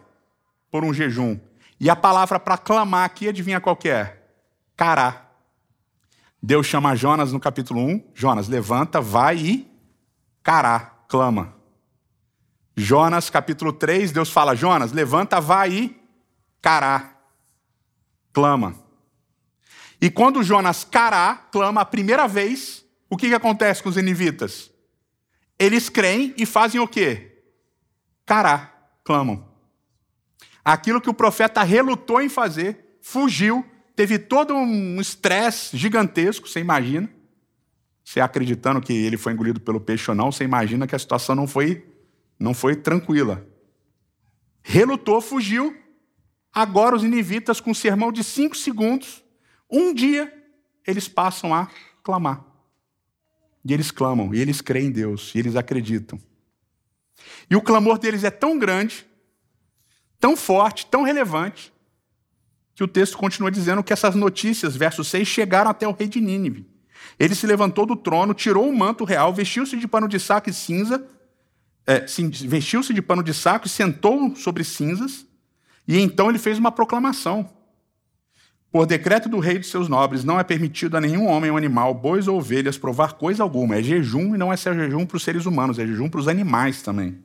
por 0.71 0.85
um 0.85 0.93
jejum. 0.93 1.39
E 1.81 1.89
a 1.89 1.97
palavra 1.97 2.39
para 2.39 2.59
clamar 2.59 3.05
aqui, 3.05 3.29
adivinha 3.29 3.61
qual 3.61 3.77
que 3.77 3.89
é? 3.89 4.23
Cará. 4.77 5.24
Deus 6.47 6.67
chama 6.67 6.95
Jonas 6.95 7.33
no 7.33 7.41
capítulo 7.41 7.81
1. 7.81 8.11
Jonas, 8.13 8.49
levanta, 8.49 9.01
vai 9.01 9.39
e 9.39 9.73
cará, 10.43 10.95
clama. 11.09 11.57
Jonas, 12.77 13.31
capítulo 13.31 13.73
3, 13.73 14.13
Deus 14.13 14.29
fala: 14.29 14.55
Jonas, 14.55 14.93
levanta, 14.93 15.41
vai 15.41 15.73
e 15.73 16.03
cará, 16.61 17.17
clama. 18.31 18.79
E 19.99 20.11
quando 20.11 20.43
Jonas 20.43 20.85
cará, 20.85 21.35
clama 21.51 21.81
a 21.81 21.85
primeira 21.87 22.29
vez, 22.29 22.85
o 23.09 23.17
que, 23.17 23.29
que 23.29 23.35
acontece 23.35 23.83
com 23.83 23.89
os 23.89 23.97
inivitas? 23.97 24.71
Eles 25.59 25.89
creem 25.89 26.35
e 26.37 26.45
fazem 26.45 26.79
o 26.79 26.87
quê? 26.87 27.43
Cará. 28.27 28.71
clamam. 29.03 29.49
Aquilo 30.63 31.01
que 31.01 31.09
o 31.09 31.15
profeta 31.15 31.63
relutou 31.63 32.21
em 32.21 32.29
fazer, 32.29 32.99
fugiu, 33.01 33.65
teve 33.95 34.19
todo 34.19 34.55
um 34.55 35.01
estresse 35.01 35.77
gigantesco, 35.77 36.49
você 36.49 36.61
imagina. 36.61 37.09
Você 38.05 38.21
acreditando 38.21 38.81
que 38.81 38.93
ele 38.93 39.17
foi 39.17 39.33
engolido 39.33 39.61
pelo 39.61 39.81
peixe 39.81 40.11
ou 40.11 40.15
não, 40.15 40.31
você 40.31 40.45
imagina 40.45 40.87
que 40.87 40.95
a 40.95 40.99
situação 40.99 41.35
não 41.35 41.47
foi, 41.47 41.87
não 42.39 42.53
foi 42.53 42.77
tranquila. 42.77 43.47
Relutou, 44.63 45.21
fugiu. 45.21 45.77
Agora 46.53 46.95
os 46.95 47.03
inivitas, 47.03 47.61
com 47.61 47.71
um 47.71 47.75
sermão 47.75 48.13
de 48.13 48.23
cinco 48.23 48.57
segundos, 48.57 49.25
um 49.71 49.93
dia, 49.93 50.33
eles 50.87 51.09
passam 51.09 51.55
a 51.55 51.69
clamar. 52.03 52.45
E 53.65 53.73
eles 53.73 53.91
clamam, 53.91 54.35
e 54.35 54.41
eles 54.41 54.61
creem 54.61 54.89
em 54.89 54.93
Deus, 54.93 55.35
e 55.35 55.39
eles 55.39 55.57
acreditam. 55.57 56.21
E 57.51 57.57
o 57.57 57.63
clamor 57.63 57.99
deles 57.99 58.23
é 58.23 58.31
tão 58.31 58.59
grande, 58.59 59.07
tão 60.21 60.37
forte, 60.37 60.87
tão 60.87 61.03
relevante, 61.03 61.74
que 62.75 62.83
o 62.83 62.89
texto 62.89 63.17
continua 63.17 63.51
dizendo 63.51 63.83
que 63.83 63.93
essas 63.93 64.15
notícias, 64.15 64.77
verso 64.77 65.05
6, 65.05 65.27
chegaram 65.27 65.71
até 65.71 65.87
o 65.87 65.93
rei 65.93 66.09
de 66.09 66.21
Nínive. 66.21 66.67
Ele 67.19 67.35
se 67.35 67.47
levantou 67.47 67.87
do 67.87 67.95
trono, 67.95 68.35
tirou 68.35 68.69
o 68.69 68.77
manto 68.77 69.05
real, 69.05 69.33
vestiu-se 69.33 69.77
de 69.77 69.87
pano 69.87 70.09
de 70.09 70.19
saco 70.19 70.51
e 70.51 70.53
cinza, 70.53 71.07
é, 71.87 72.05
vestiu-se 72.47 72.93
de 72.93 73.01
pano 73.01 73.23
de 73.23 73.33
saco 73.33 73.67
e 73.67 73.71
sentou 73.71 74.35
sobre 74.35 74.65
cinzas, 74.65 75.27
e 75.87 76.01
então 76.01 76.29
ele 76.29 76.39
fez 76.39 76.59
uma 76.59 76.73
proclamação. 76.73 77.49
Por 78.73 78.87
decreto 78.87 79.29
do 79.29 79.39
rei 79.39 79.55
e 79.55 79.59
de 79.61 79.67
seus 79.67 79.89
nobres, 79.89 80.25
não 80.25 80.41
é 80.41 80.43
permitido 80.43 80.97
a 80.97 81.01
nenhum 81.01 81.29
homem 81.29 81.49
ou 81.49 81.57
animal, 81.57 81.95
bois 81.95 82.27
ou 82.27 82.39
ovelhas, 82.39 82.77
provar 82.77 83.13
coisa 83.13 83.41
alguma. 83.41 83.77
É 83.77 83.83
jejum 83.83 84.35
e 84.35 84.39
não 84.39 84.53
é 84.53 84.57
ser 84.57 84.75
jejum 84.75 85.07
para 85.07 85.17
os 85.17 85.23
seres 85.23 85.47
humanos, 85.47 85.79
é 85.79 85.87
jejum 85.87 86.09
para 86.09 86.19
os 86.19 86.27
animais 86.27 86.83
também. 86.83 87.23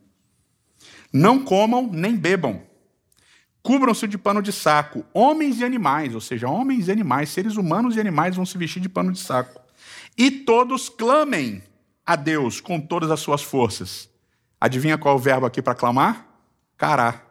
Não 1.12 1.44
comam 1.44 1.90
nem 1.92 2.16
bebam. 2.16 2.62
Cubram-se 3.70 4.08
de 4.08 4.18
pano 4.18 4.42
de 4.42 4.52
saco, 4.52 5.06
homens 5.14 5.60
e 5.60 5.64
animais, 5.64 6.16
ou 6.16 6.22
seja, 6.22 6.50
homens 6.50 6.88
e 6.88 6.92
animais, 6.92 7.30
seres 7.30 7.56
humanos 7.56 7.96
e 7.96 8.00
animais 8.00 8.36
vão 8.36 8.44
se 8.44 8.58
vestir 8.58 8.80
de 8.80 8.90
pano 8.90 9.12
de 9.12 9.20
saco. 9.20 9.62
E 10.18 10.32
todos 10.32 10.90
clamem 10.90 11.62
a 12.04 12.16
Deus 12.16 12.60
com 12.60 12.82
todas 12.82 13.12
as 13.12 13.20
suas 13.20 13.44
forças. 13.44 14.10
Adivinha 14.60 14.98
qual 14.98 15.14
é 15.14 15.18
o 15.20 15.22
verbo 15.22 15.46
aqui 15.46 15.62
para 15.62 15.76
clamar? 15.76 16.26
Cará. 16.80 17.22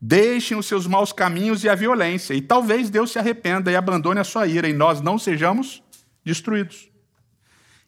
Deixem 0.00 0.56
os 0.56 0.64
seus 0.64 0.86
maus 0.86 1.12
caminhos 1.12 1.62
e 1.62 1.68
a 1.68 1.74
violência, 1.74 2.32
e 2.32 2.40
talvez 2.40 2.88
Deus 2.88 3.12
se 3.12 3.18
arrependa 3.18 3.70
e 3.70 3.76
abandone 3.76 4.20
a 4.20 4.24
sua 4.24 4.46
ira, 4.46 4.66
e 4.66 4.72
nós 4.72 5.02
não 5.02 5.18
sejamos 5.18 5.82
destruídos. 6.24 6.88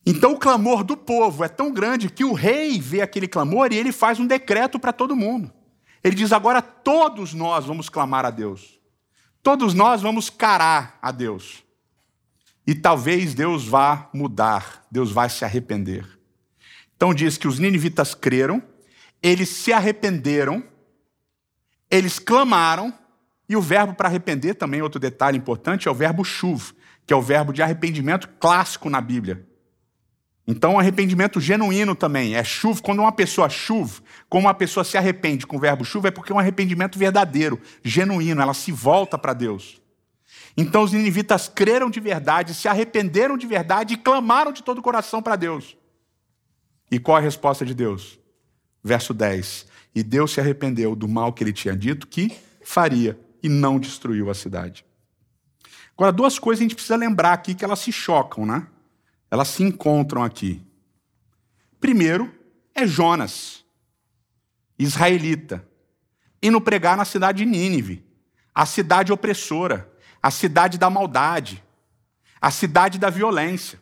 Então 0.05 0.33
o 0.33 0.39
clamor 0.39 0.85
do 0.85 0.95
povo 0.95 1.43
é 1.43 1.49
tão 1.49 1.73
grande 1.73 2.11
que 2.11 2.23
o 2.23 2.35
rei 2.35 2.79
vê 2.79 3.01
aquele 3.01 3.27
clamor 3.27 3.73
e 3.73 3.79
ele 3.79 3.93
faz 3.93 4.21
um 4.21 4.27
decreto 4.27 4.79
para 4.79 4.93
todo 4.93 5.17
mundo. 5.17 5.51
Ele 6.03 6.15
diz: 6.15 6.33
agora 6.33 6.61
todos 6.61 7.35
nós 7.35 7.67
vamos 7.67 7.89
clamar 7.89 8.25
a 8.25 8.31
Deus. 8.31 8.81
Todos 9.43 9.75
nós 9.75 10.03
vamos 10.03 10.29
carar 10.29 10.99
a 11.01 11.11
Deus. 11.11 11.65
E 12.67 12.75
talvez 12.75 13.35
Deus 13.35 13.67
vá 13.67 14.09
mudar, 14.13 14.87
Deus 14.91 15.11
vai 15.11 15.29
se 15.29 15.45
arrepender. 15.45 16.07
Então 16.95 17.15
diz 17.15 17.39
que 17.39 17.49
os 17.49 17.59
ninivitas 17.59 18.15
creram, 18.15 18.63
eles 19.23 19.49
se 19.49 19.73
arrependeram 19.73 20.63
eles 21.91 22.21
clamaram, 22.21 22.95
e 23.49 23.57
o 23.57 23.61
verbo 23.61 23.95
para 23.95 24.09
arrepender, 24.09 24.55
também 24.55 24.81
outro 24.81 25.01
detalhe 25.01 25.37
importante, 25.37 25.89
é 25.89 25.91
o 25.91 25.95
verbo 25.95 26.25
chuv, 26.25 26.73
que 27.05 27.13
é 27.13 27.17
o 27.17 27.21
verbo 27.21 27.53
de 27.53 27.61
arrependimento 27.61 28.29
clássico 28.39 28.89
na 28.89 29.01
Bíblia. 29.01 29.45
Então, 30.47 30.79
arrependimento 30.79 31.41
genuíno 31.41 31.95
também. 31.95 32.35
É 32.35 32.43
chuv, 32.43 32.81
quando 32.81 33.01
uma 33.01 33.13
pessoa 33.13 33.49
chuv, 33.49 34.01
como 34.29 34.47
uma 34.47 34.55
pessoa 34.55 34.83
se 34.83 34.97
arrepende 34.97 35.47
com 35.47 35.57
o 35.57 35.61
verbo 35.61 35.85
chuv, 35.85 36.07
é 36.07 36.11
porque 36.11 36.33
é 36.33 36.35
um 36.35 36.39
arrependimento 36.39 36.99
verdadeiro, 36.99 37.61
genuíno, 37.85 38.41
ela 38.41 38.55
se 38.55 38.73
volta 38.73 39.17
para 39.17 39.33
Deus. 39.33 39.81
Então, 40.57 40.83
os 40.83 40.93
ninivitas 40.93 41.49
creram 41.49 41.89
de 41.89 42.01
verdade, 42.01 42.55
se 42.55 42.67
arrependeram 42.67 43.37
de 43.37 43.47
verdade 43.47 43.95
e 43.95 43.97
clamaram 43.97 44.53
de 44.53 44.63
todo 44.63 44.79
o 44.79 44.83
coração 44.83 45.23
para 45.23 45.37
Deus. 45.37 45.77
E 46.91 46.99
qual 46.99 47.17
a 47.17 47.21
resposta 47.21 47.65
de 47.65 47.75
Deus? 47.75 48.19
Verso 48.83 49.15
10: 49.15 49.67
e 49.95 50.03
Deus 50.03 50.33
se 50.33 50.41
arrependeu 50.41 50.95
do 50.95 51.09
mal 51.09 51.33
que 51.33 51.43
ele 51.43 51.53
tinha 51.53 51.77
dito 51.77 52.07
que 52.07 52.37
faria 52.63 53.19
e 53.43 53.49
não 53.49 53.79
destruiu 53.79 54.31
a 54.31 54.35
cidade. 54.35 54.85
Agora, 55.97 56.13
duas 56.13 56.39
coisas 56.39 56.61
a 56.61 56.65
gente 56.65 56.75
precisa 56.75 56.97
lembrar 56.97 57.33
aqui 57.33 57.55
que 57.55 57.65
elas 57.65 57.81
se 57.81 57.93
chocam, 57.93 58.47
né? 58.47 58.67
Elas 59.31 59.49
se 59.49 59.63
encontram 59.63 60.23
aqui. 60.23 60.63
Primeiro 61.79 62.33
é 62.75 62.87
Jonas, 62.87 63.65
israelita, 64.79 65.67
indo 66.43 66.61
pregar 66.61 66.97
na 66.97 67.05
cidade 67.05 67.39
de 67.39 67.47
Nínive, 67.47 68.05
a 68.55 68.67
cidade 68.67 69.13
opressora, 69.13 69.91
a 70.23 70.31
cidade 70.31 70.79
da 70.79 70.91
maldade, 70.91 71.63
a 72.41 72.51
cidade 72.51 72.99
da 72.99 73.11
violência. 73.11 73.81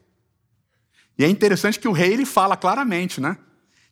E 1.19 1.25
é 1.25 1.29
interessante 1.29 1.81
que 1.81 1.89
o 1.89 1.93
rei 1.93 2.13
ele 2.13 2.27
fala 2.27 2.57
claramente, 2.57 3.21
né? 3.21 3.39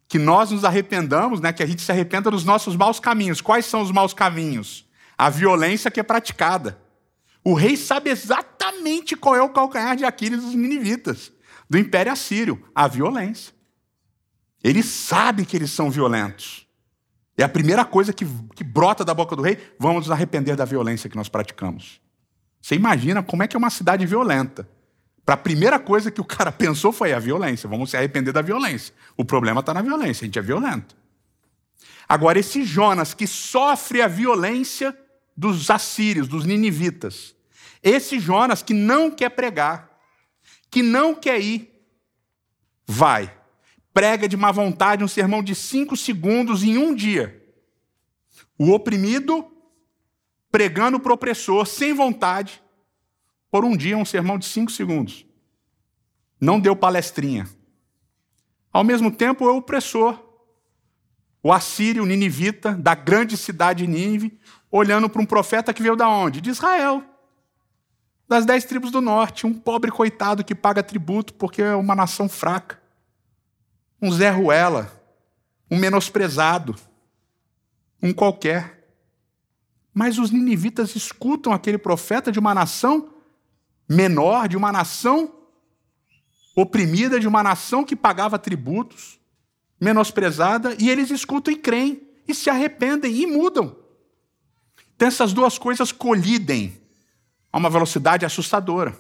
que 0.08 0.18
nós 0.18 0.50
nos 0.50 0.64
arrependamos, 0.64 1.40
né, 1.40 1.52
que 1.52 1.62
a 1.62 1.66
gente 1.66 1.82
se 1.82 1.90
arrependa 1.90 2.30
dos 2.30 2.44
nossos 2.44 2.76
maus 2.76 3.00
caminhos. 3.00 3.40
Quais 3.40 3.66
são 3.66 3.82
os 3.82 3.90
maus 3.90 4.14
caminhos? 4.14 4.86
A 5.18 5.28
violência 5.28 5.90
que 5.90 5.98
é 5.98 6.02
praticada. 6.02 6.78
O 7.42 7.54
rei 7.54 7.76
sabe 7.76 8.10
exatamente 8.10 9.16
qual 9.16 9.34
é 9.34 9.42
o 9.42 9.48
calcanhar 9.48 9.96
de 9.96 10.04
Aquiles 10.04 10.42
dos 10.42 10.54
ninivitas, 10.54 11.32
do 11.68 11.78
Império 11.78 12.12
Assírio, 12.12 12.62
a 12.74 12.86
violência. 12.86 13.54
Ele 14.62 14.82
sabe 14.82 15.44
que 15.44 15.56
eles 15.56 15.70
são 15.70 15.90
violentos. 15.90 16.66
É 17.36 17.42
a 17.42 17.48
primeira 17.48 17.84
coisa 17.84 18.12
que, 18.12 18.26
que 18.54 18.64
brota 18.64 19.04
da 19.04 19.12
boca 19.12 19.36
do 19.36 19.42
rei: 19.42 19.58
vamos 19.78 20.06
nos 20.06 20.10
arrepender 20.10 20.56
da 20.56 20.64
violência 20.64 21.08
que 21.10 21.16
nós 21.16 21.28
praticamos. 21.28 22.00
Você 22.60 22.74
imagina 22.74 23.22
como 23.22 23.42
é 23.42 23.48
que 23.48 23.56
é 23.56 23.58
uma 23.58 23.70
cidade 23.70 24.06
violenta. 24.06 24.68
Para 25.24 25.34
a 25.34 25.38
primeira 25.38 25.78
coisa 25.78 26.10
que 26.10 26.20
o 26.20 26.24
cara 26.24 26.50
pensou 26.52 26.92
foi 26.92 27.12
a 27.12 27.18
violência. 27.18 27.68
Vamos 27.68 27.90
se 27.90 27.96
arrepender 27.96 28.32
da 28.32 28.42
violência. 28.42 28.94
O 29.16 29.24
problema 29.24 29.60
está 29.60 29.74
na 29.74 29.82
violência, 29.82 30.24
a 30.24 30.26
gente 30.26 30.38
é 30.38 30.42
violento. 30.42 30.96
Agora, 32.08 32.38
esse 32.38 32.64
Jonas 32.64 33.12
que 33.12 33.26
sofre 33.26 34.00
a 34.00 34.08
violência 34.08 34.96
dos 35.36 35.68
assírios, 35.70 36.28
dos 36.28 36.44
ninivitas, 36.44 37.34
esse 37.82 38.18
Jonas 38.18 38.62
que 38.62 38.72
não 38.72 39.10
quer 39.10 39.30
pregar, 39.30 39.95
que 40.70 40.82
não 40.82 41.14
quer 41.14 41.40
ir, 41.40 41.72
vai, 42.86 43.34
prega 43.92 44.28
de 44.28 44.36
má 44.36 44.52
vontade 44.52 45.04
um 45.04 45.08
sermão 45.08 45.42
de 45.42 45.54
cinco 45.54 45.96
segundos 45.96 46.62
em 46.62 46.78
um 46.78 46.94
dia. 46.94 47.42
O 48.58 48.72
oprimido 48.72 49.50
pregando 50.50 50.98
para 50.98 51.12
o 51.12 51.14
opressor, 51.14 51.66
sem 51.66 51.92
vontade, 51.92 52.62
por 53.50 53.64
um 53.64 53.76
dia 53.76 53.96
um 53.96 54.04
sermão 54.04 54.38
de 54.38 54.46
cinco 54.46 54.70
segundos. 54.70 55.26
Não 56.40 56.60
deu 56.60 56.74
palestrinha. 56.74 57.48
Ao 58.72 58.84
mesmo 58.84 59.10
tempo, 59.10 59.44
é 59.44 59.52
o 59.52 59.56
opressor, 59.56 60.22
o 61.42 61.52
assírio, 61.52 62.02
o 62.02 62.06
ninivita, 62.06 62.72
da 62.72 62.94
grande 62.94 63.36
cidade 63.36 63.84
de 63.84 63.90
Nínive, 63.90 64.38
olhando 64.70 65.08
para 65.08 65.22
um 65.22 65.26
profeta 65.26 65.72
que 65.72 65.82
veio 65.82 65.96
da 65.96 66.08
onde? 66.08 66.40
De 66.40 66.50
Israel. 66.50 67.04
Das 68.28 68.44
dez 68.44 68.64
tribos 68.64 68.90
do 68.90 69.00
norte, 69.00 69.46
um 69.46 69.54
pobre 69.54 69.90
coitado 69.90 70.44
que 70.44 70.54
paga 70.54 70.82
tributo 70.82 71.32
porque 71.34 71.62
é 71.62 71.74
uma 71.74 71.94
nação 71.94 72.28
fraca. 72.28 72.80
Um 74.02 74.10
Zé 74.10 74.30
Ruela, 74.30 74.92
um 75.70 75.78
menosprezado, 75.78 76.74
um 78.02 78.12
qualquer. 78.12 78.84
Mas 79.94 80.18
os 80.18 80.30
ninivitas 80.30 80.96
escutam 80.96 81.52
aquele 81.52 81.78
profeta 81.78 82.32
de 82.32 82.38
uma 82.38 82.52
nação 82.52 83.14
menor, 83.88 84.48
de 84.48 84.56
uma 84.56 84.72
nação 84.72 85.32
oprimida, 86.56 87.20
de 87.20 87.28
uma 87.28 87.42
nação 87.42 87.84
que 87.84 87.94
pagava 87.94 88.38
tributos, 88.38 89.20
menosprezada, 89.80 90.74
e 90.80 90.90
eles 90.90 91.10
escutam 91.10 91.54
e 91.54 91.56
creem, 91.56 92.02
e 92.26 92.34
se 92.34 92.50
arrependem 92.50 93.14
e 93.14 93.26
mudam. 93.26 93.76
Então 94.96 95.06
essas 95.06 95.32
duas 95.32 95.58
coisas 95.58 95.92
colidem 95.92 96.85
a 97.56 97.58
uma 97.58 97.70
velocidade 97.70 98.26
assustadora. 98.26 98.94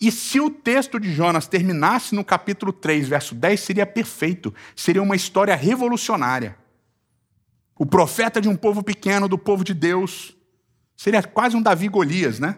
E 0.00 0.10
se 0.10 0.40
o 0.40 0.48
texto 0.48 0.98
de 0.98 1.12
Jonas 1.12 1.46
terminasse 1.46 2.14
no 2.14 2.24
capítulo 2.24 2.72
3, 2.72 3.06
verso 3.06 3.34
10, 3.34 3.60
seria 3.60 3.84
perfeito, 3.84 4.54
seria 4.74 5.02
uma 5.02 5.14
história 5.14 5.54
revolucionária. 5.54 6.56
O 7.78 7.84
profeta 7.84 8.40
de 8.40 8.48
um 8.48 8.56
povo 8.56 8.82
pequeno, 8.82 9.28
do 9.28 9.36
povo 9.36 9.62
de 9.62 9.74
Deus, 9.74 10.34
seria 10.96 11.22
quase 11.22 11.54
um 11.54 11.60
Davi 11.60 11.88
Golias, 11.88 12.40
né? 12.40 12.56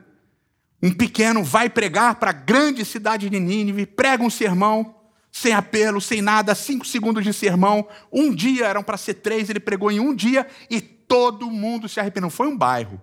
Um 0.80 0.94
pequeno 0.94 1.42
vai 1.42 1.68
pregar 1.68 2.14
para 2.14 2.30
a 2.30 2.32
grande 2.32 2.84
cidade 2.84 3.28
de 3.28 3.40
Nínive, 3.40 3.84
prega 3.84 4.22
um 4.22 4.30
sermão, 4.30 4.94
sem 5.32 5.52
apelo, 5.52 6.00
sem 6.00 6.22
nada, 6.22 6.54
cinco 6.54 6.86
segundos 6.86 7.24
de 7.24 7.32
sermão. 7.32 7.88
Um 8.12 8.32
dia 8.32 8.66
eram 8.66 8.84
para 8.84 8.96
ser 8.96 9.14
três, 9.14 9.50
ele 9.50 9.58
pregou 9.58 9.90
em 9.90 9.98
um 9.98 10.14
dia 10.14 10.46
e 10.70 10.80
todo 10.80 11.50
mundo 11.50 11.88
se 11.88 11.98
arrependeu. 11.98 12.30
Foi 12.30 12.46
um 12.46 12.56
bairro, 12.56 13.02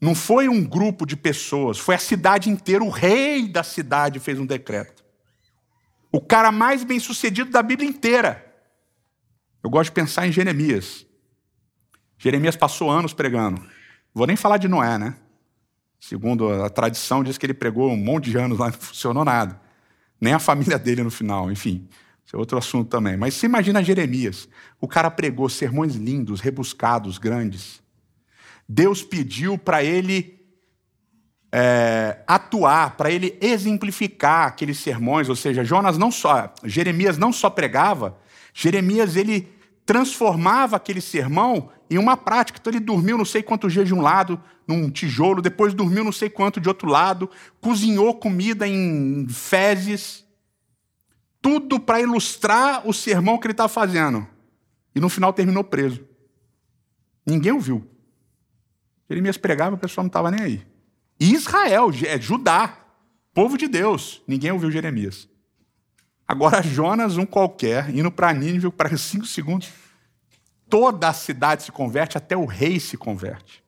não 0.00 0.14
foi 0.14 0.48
um 0.48 0.62
grupo 0.62 1.06
de 1.06 1.16
pessoas, 1.16 1.78
foi 1.78 1.94
a 1.94 1.98
cidade 1.98 2.50
inteira. 2.50 2.84
O 2.84 2.90
rei 2.90 3.48
da 3.48 3.62
cidade 3.62 4.20
fez 4.20 4.38
um 4.38 4.46
decreto. 4.46 5.04
O 6.12 6.20
cara 6.20 6.52
mais 6.52 6.84
bem 6.84 7.00
sucedido 7.00 7.50
da 7.50 7.62
Bíblia 7.62 7.88
inteira. 7.88 8.44
Eu 9.62 9.70
gosto 9.70 9.90
de 9.90 9.92
pensar 9.92 10.26
em 10.26 10.32
Jeremias. 10.32 11.06
Jeremias 12.18 12.54
passou 12.54 12.90
anos 12.90 13.12
pregando. 13.12 13.64
Vou 14.14 14.26
nem 14.26 14.36
falar 14.36 14.58
de 14.58 14.68
Noé, 14.68 14.98
né? 14.98 15.16
Segundo 15.98 16.52
a 16.62 16.68
tradição, 16.68 17.24
diz 17.24 17.38
que 17.38 17.46
ele 17.46 17.54
pregou 17.54 17.90
um 17.90 17.96
monte 17.96 18.30
de 18.30 18.36
anos 18.36 18.58
lá, 18.58 18.66
não 18.66 18.78
funcionou 18.78 19.24
nada. 19.24 19.60
Nem 20.20 20.34
a 20.34 20.38
família 20.38 20.78
dele 20.78 21.02
no 21.02 21.10
final, 21.10 21.50
enfim. 21.50 21.88
Isso 22.24 22.36
é 22.36 22.38
outro 22.38 22.58
assunto 22.58 22.88
também. 22.88 23.16
Mas 23.16 23.34
se 23.34 23.46
imagina 23.46 23.82
Jeremias. 23.82 24.48
O 24.80 24.86
cara 24.86 25.10
pregou 25.10 25.48
sermões 25.48 25.94
lindos, 25.94 26.40
rebuscados, 26.40 27.18
grandes. 27.18 27.82
Deus 28.68 29.02
pediu 29.02 29.58
para 29.58 29.82
ele 29.84 30.40
é, 31.52 32.18
atuar, 32.26 32.96
para 32.96 33.10
ele 33.10 33.38
exemplificar 33.40 34.48
aqueles 34.48 34.78
sermões, 34.78 35.28
ou 35.28 35.36
seja, 35.36 35.62
Jonas 35.62 35.96
não 35.96 36.10
só, 36.10 36.52
Jeremias 36.64 37.16
não 37.16 37.32
só 37.32 37.48
pregava, 37.48 38.18
Jeremias 38.52 39.14
ele 39.16 39.48
transformava 39.86 40.76
aquele 40.76 41.00
sermão 41.00 41.70
em 41.90 41.98
uma 41.98 42.16
prática. 42.16 42.58
Então 42.58 42.72
ele 42.72 42.80
dormiu 42.80 43.18
não 43.18 43.24
sei 43.24 43.42
quantos 43.42 43.72
dias 43.72 43.86
de 43.86 43.94
um 43.94 44.00
lado, 44.00 44.40
num 44.66 44.90
tijolo, 44.90 45.42
depois 45.42 45.74
dormiu 45.74 46.02
não 46.02 46.12
sei 46.12 46.30
quanto 46.30 46.60
de 46.60 46.68
outro 46.68 46.88
lado, 46.88 47.30
cozinhou 47.60 48.14
comida 48.14 48.66
em 48.66 49.26
fezes, 49.28 50.24
tudo 51.40 51.78
para 51.78 52.00
ilustrar 52.00 52.88
o 52.88 52.92
sermão 52.92 53.38
que 53.38 53.46
ele 53.46 53.52
estava 53.52 53.68
fazendo. 53.68 54.26
E 54.94 55.00
no 55.00 55.08
final 55.08 55.32
terminou 55.32 55.62
preso. 55.62 56.02
Ninguém 57.26 57.52
ouviu. 57.52 57.86
Jeremias 59.08 59.36
pregava, 59.36 59.76
o 59.76 59.78
pessoal 59.78 60.04
não 60.04 60.08
estava 60.08 60.30
nem 60.30 60.40
aí. 60.40 60.66
Israel, 61.18 61.90
é 62.06 62.20
Judá, 62.20 62.78
povo 63.32 63.56
de 63.56 63.68
Deus. 63.68 64.22
Ninguém 64.26 64.50
ouviu 64.50 64.70
Jeremias. 64.70 65.28
Agora, 66.26 66.62
Jonas, 66.62 67.16
um 67.16 67.26
qualquer, 67.26 67.94
indo 67.94 68.10
para 68.10 68.32
Nínive 68.32 68.70
para 68.70 68.94
cinco 68.96 69.26
segundos, 69.26 69.70
toda 70.68 71.08
a 71.08 71.12
cidade 71.12 71.64
se 71.64 71.72
converte, 71.72 72.16
até 72.16 72.36
o 72.36 72.46
rei 72.46 72.80
se 72.80 72.96
converte. 72.96 73.62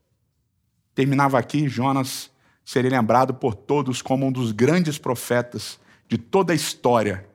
Terminava 0.94 1.38
aqui, 1.38 1.68
Jonas 1.68 2.30
seria 2.64 2.90
lembrado 2.90 3.34
por 3.34 3.54
todos 3.54 4.02
como 4.02 4.26
um 4.26 4.32
dos 4.32 4.50
grandes 4.50 4.98
profetas 4.98 5.78
de 6.08 6.18
toda 6.18 6.52
a 6.52 6.56
história 6.56 7.28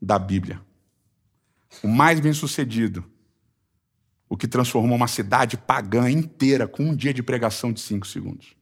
da 0.00 0.18
Bíblia. 0.18 0.62
O 1.82 1.88
mais 1.88 2.20
bem-sucedido, 2.20 3.04
o 4.28 4.36
que 4.36 4.46
transformou 4.46 4.96
uma 4.96 5.08
cidade 5.08 5.56
pagã 5.56 6.10
inteira 6.10 6.68
com 6.68 6.84
um 6.84 6.94
dia 6.94 7.14
de 7.14 7.22
pregação 7.22 7.72
de 7.72 7.80
cinco 7.80 8.06
segundos. 8.06 8.54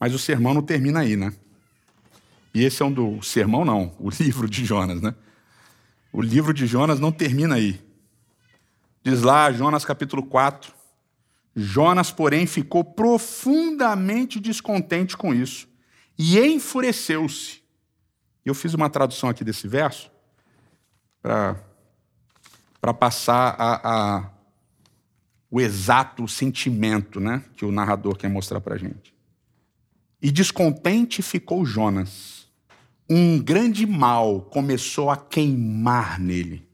Mas 0.00 0.14
o 0.14 0.18
sermão 0.18 0.54
não 0.54 0.62
termina 0.62 1.00
aí, 1.00 1.16
né? 1.16 1.32
E 2.54 2.64
esse 2.64 2.82
é 2.82 2.84
um 2.84 2.92
do 2.92 3.22
sermão, 3.22 3.64
não, 3.64 3.94
o 3.98 4.08
livro 4.18 4.48
de 4.48 4.64
Jonas, 4.64 5.00
né? 5.00 5.14
O 6.12 6.22
livro 6.22 6.54
de 6.54 6.66
Jonas 6.66 7.00
não 7.00 7.10
termina 7.10 7.56
aí. 7.56 7.80
Diz 9.02 9.22
lá, 9.22 9.52
Jonas 9.52 9.84
capítulo 9.84 10.22
4. 10.22 10.72
Jonas, 11.56 12.10
porém, 12.10 12.46
ficou 12.46 12.82
profundamente 12.82 14.40
descontente 14.40 15.16
com 15.16 15.34
isso 15.34 15.68
e 16.18 16.38
enfureceu-se. 16.38 17.62
Eu 18.44 18.54
fiz 18.54 18.74
uma 18.74 18.90
tradução 18.90 19.28
aqui 19.28 19.44
desse 19.44 19.66
verso 19.66 20.10
para 21.20 22.94
passar 22.94 23.56
a, 23.58 24.18
a, 24.18 24.30
o 25.54 25.60
exato 25.60 26.26
sentimento 26.26 27.20
né, 27.20 27.40
que 27.54 27.64
o 27.64 27.70
narrador 27.70 28.16
quer 28.16 28.28
mostrar 28.28 28.60
para 28.60 28.74
a 28.74 28.76
gente. 28.76 29.14
E 30.20 30.32
descontente 30.32 31.22
ficou 31.22 31.64
Jonas. 31.64 32.48
Um 33.08 33.38
grande 33.38 33.86
mal 33.86 34.40
começou 34.40 35.12
a 35.12 35.16
queimar 35.16 36.18
nele. 36.18 36.66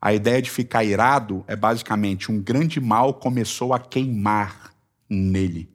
A 0.00 0.14
ideia 0.14 0.40
de 0.40 0.50
ficar 0.50 0.82
irado 0.82 1.44
é 1.46 1.54
basicamente 1.54 2.32
um 2.32 2.40
grande 2.40 2.80
mal 2.80 3.12
começou 3.12 3.74
a 3.74 3.78
queimar 3.78 4.72
nele. 5.06 5.68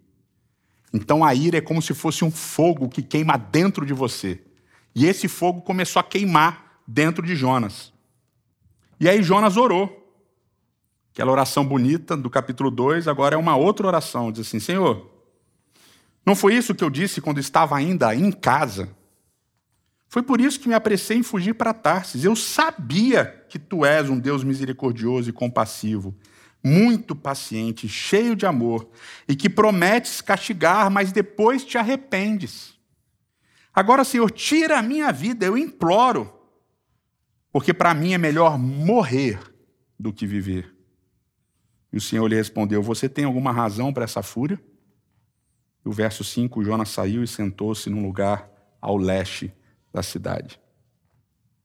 Então 0.92 1.24
a 1.24 1.36
ira 1.36 1.60
é 1.60 1.62
como 1.62 1.84
se 1.84 1.94
fosse 1.94 2.26
um 2.26 2.32
fogo 2.32 2.90
que 2.90 3.04
queima 3.04 3.38
dentro 3.38 3.86
de 3.86 3.94
você. 3.94 4.42
E 4.96 5.06
esse 5.06 5.28
fogo 5.28 5.62
começou 5.62 6.00
a 6.00 6.04
queimar 6.04 6.82
dentro 6.88 7.24
de 7.24 7.36
Jonas. 7.36 7.94
E 9.00 9.08
aí 9.08 9.22
Jonas 9.22 9.56
orou. 9.56 10.07
Aquela 11.18 11.32
oração 11.32 11.66
bonita 11.66 12.16
do 12.16 12.30
capítulo 12.30 12.70
2, 12.70 13.08
agora 13.08 13.34
é 13.34 13.38
uma 13.40 13.56
outra 13.56 13.88
oração. 13.88 14.32
Diz 14.32 14.46
assim: 14.46 14.60
Senhor, 14.60 15.10
não 16.24 16.36
foi 16.36 16.54
isso 16.54 16.76
que 16.76 16.84
eu 16.84 16.92
disse 16.92 17.22
quando 17.22 17.40
estava 17.40 17.76
ainda 17.76 18.14
em 18.14 18.32
casa? 18.32 18.96
Foi 20.08 20.22
por 20.22 20.40
isso 20.40 20.60
que 20.60 20.68
me 20.68 20.76
apressei 20.76 21.18
em 21.18 21.24
fugir 21.24 21.56
para 21.56 21.74
Tarsis. 21.74 22.24
Eu 22.24 22.36
sabia 22.36 23.26
que 23.50 23.58
tu 23.58 23.84
és 23.84 24.08
um 24.12 24.20
Deus 24.20 24.44
misericordioso 24.44 25.28
e 25.28 25.34
compassivo, 25.34 26.16
muito 26.64 27.16
paciente, 27.16 27.90
cheio 27.90 28.36
de 28.36 28.46
amor, 28.46 28.88
e 29.28 29.36
que 29.36 29.50
prometes 29.50 30.22
castigar, 30.22 30.92
mas 30.92 31.12
depois 31.12 31.66
te 31.66 31.80
arrependes. 31.80 32.76
Agora, 33.74 34.04
Senhor, 34.04 34.30
tira 34.30 34.78
a 34.78 34.84
minha 34.84 35.12
vida, 35.12 35.48
eu 35.48 35.58
imploro, 35.58 36.32
porque 37.52 37.74
para 37.74 37.96
mim 37.96 38.14
é 38.14 38.20
melhor 38.20 38.56
morrer 38.60 39.40
do 40.00 40.14
que 40.14 40.28
viver. 40.28 40.77
E 41.98 42.00
o 42.00 42.02
Senhor 42.02 42.28
lhe 42.28 42.36
respondeu: 42.36 42.84
Você 42.84 43.10
tem 43.10 43.26
alguma 43.26 43.52
razão 43.52 43.92
para 43.92 44.04
essa 44.04 44.22
fúria? 44.22 44.62
o 45.84 45.92
verso 45.92 46.24
5, 46.24 46.64
Jonas 46.64 46.90
saiu 46.90 47.24
e 47.24 47.28
sentou-se 47.28 47.90
num 47.90 48.06
lugar 48.06 48.52
ao 48.80 48.98
leste 48.98 49.52
da 49.92 50.04
cidade. 50.04 50.60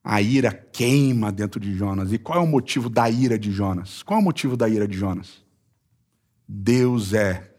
A 0.03 0.23
ira 0.23 0.51
queima 0.53 1.31
dentro 1.31 1.61
de 1.61 1.75
Jonas. 1.75 2.13
E 2.13 2.19
qual 2.19 2.39
é 2.39 2.43
o 2.43 2.47
motivo 2.47 2.89
da 2.89 3.11
ira 3.11 3.39
de 3.39 3.51
Jonas? 3.51 4.03
Qual 4.03 4.19
é 4.19 4.23
o 4.23 4.25
motivo 4.25 4.57
da 4.57 4.69
ira 4.69 4.89
de 4.89 4.97
Jonas? 4.97 5.45
Deus 6.49 7.13
é 7.13 7.53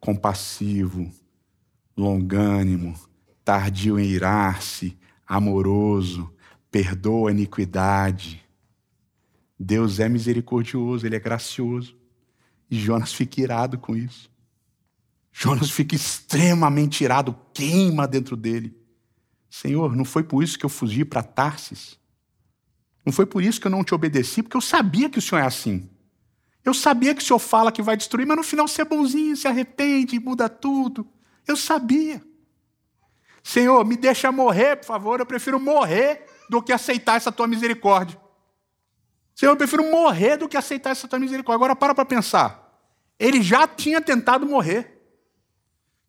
compassivo, 0.00 1.10
longânimo, 1.94 2.94
tardio 3.44 3.98
em 3.98 4.06
irar-se, 4.06 4.96
amoroso, 5.26 6.32
perdoa 6.70 7.28
a 7.28 7.32
iniquidade. 7.32 8.45
Deus 9.58 10.00
é 10.00 10.08
misericordioso, 10.08 11.06
ele 11.06 11.16
é 11.16 11.20
gracioso. 11.20 11.96
E 12.70 12.78
Jonas 12.78 13.12
fica 13.12 13.40
irado 13.40 13.78
com 13.78 13.96
isso. 13.96 14.30
Jonas 15.32 15.70
fica 15.70 15.94
extremamente 15.94 17.04
irado, 17.04 17.36
queima 17.52 18.06
dentro 18.06 18.36
dele. 18.36 18.74
Senhor, 19.50 19.94
não 19.94 20.04
foi 20.04 20.22
por 20.22 20.42
isso 20.42 20.58
que 20.58 20.64
eu 20.64 20.70
fugi 20.70 21.04
para 21.04 21.22
Tarsis? 21.22 21.98
Não 23.04 23.12
foi 23.12 23.24
por 23.24 23.42
isso 23.42 23.60
que 23.60 23.66
eu 23.66 23.70
não 23.70 23.84
te 23.84 23.94
obedeci, 23.94 24.42
porque 24.42 24.56
eu 24.56 24.60
sabia 24.60 25.08
que 25.08 25.18
o 25.18 25.22
Senhor 25.22 25.40
é 25.40 25.46
assim. 25.46 25.88
Eu 26.64 26.74
sabia 26.74 27.14
que 27.14 27.22
o 27.22 27.24
Senhor 27.24 27.38
fala 27.38 27.70
que 27.70 27.80
vai 27.80 27.96
destruir, 27.96 28.26
mas 28.26 28.36
no 28.36 28.42
final 28.42 28.66
você 28.66 28.82
é 28.82 28.84
bonzinho, 28.84 29.36
se 29.36 29.46
arrepende, 29.46 30.18
muda 30.18 30.48
tudo. 30.48 31.06
Eu 31.46 31.56
sabia. 31.56 32.20
Senhor, 33.42 33.84
me 33.84 33.96
deixa 33.96 34.32
morrer, 34.32 34.74
por 34.76 34.86
favor. 34.86 35.20
Eu 35.20 35.26
prefiro 35.26 35.60
morrer 35.60 36.26
do 36.50 36.60
que 36.60 36.72
aceitar 36.72 37.16
essa 37.16 37.30
tua 37.30 37.46
misericórdia. 37.46 38.20
Senhor, 39.36 39.52
eu 39.52 39.56
prefiro 39.56 39.84
morrer 39.90 40.38
do 40.38 40.48
que 40.48 40.56
aceitar 40.56 40.90
essa 40.90 41.06
tua 41.06 41.18
misericórdia. 41.18 41.56
Agora 41.56 41.76
para 41.76 41.94
para 41.94 42.06
pensar. 42.06 42.72
Ele 43.18 43.42
já 43.42 43.68
tinha 43.68 44.00
tentado 44.00 44.46
morrer. 44.46 44.98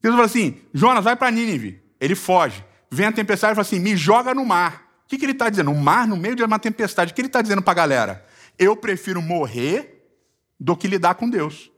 Deus 0.01 0.15
fala 0.15 0.25
assim: 0.25 0.61
Jonas, 0.73 1.03
vai 1.03 1.13
para 1.13 1.29
Nínive. 1.29 1.83
Ele 1.99 2.15
foge. 2.15 2.63
Vem 2.89 3.05
a 3.05 3.11
tempestade 3.11 3.51
e 3.51 3.55
fala 3.55 3.67
assim: 3.67 3.79
me 3.79 3.97
joga 3.97 4.33
no 4.33 4.45
mar. 4.45 5.01
O 5.03 5.09
que, 5.09 5.17
que 5.17 5.25
ele 5.25 5.33
está 5.33 5.49
dizendo? 5.49 5.71
Um 5.71 5.79
mar 5.79 6.07
no 6.07 6.15
meio 6.15 6.37
de 6.37 6.43
uma 6.43 6.57
tempestade. 6.57 7.11
O 7.11 7.15
que 7.15 7.19
ele 7.19 7.27
está 7.27 7.41
dizendo 7.41 7.61
para 7.61 7.71
a 7.71 7.75
galera? 7.75 8.25
Eu 8.57 8.77
prefiro 8.77 9.21
morrer 9.21 10.09
do 10.57 10.75
que 10.75 10.87
lidar 10.87 11.15
com 11.15 11.29
Deus. 11.29 11.69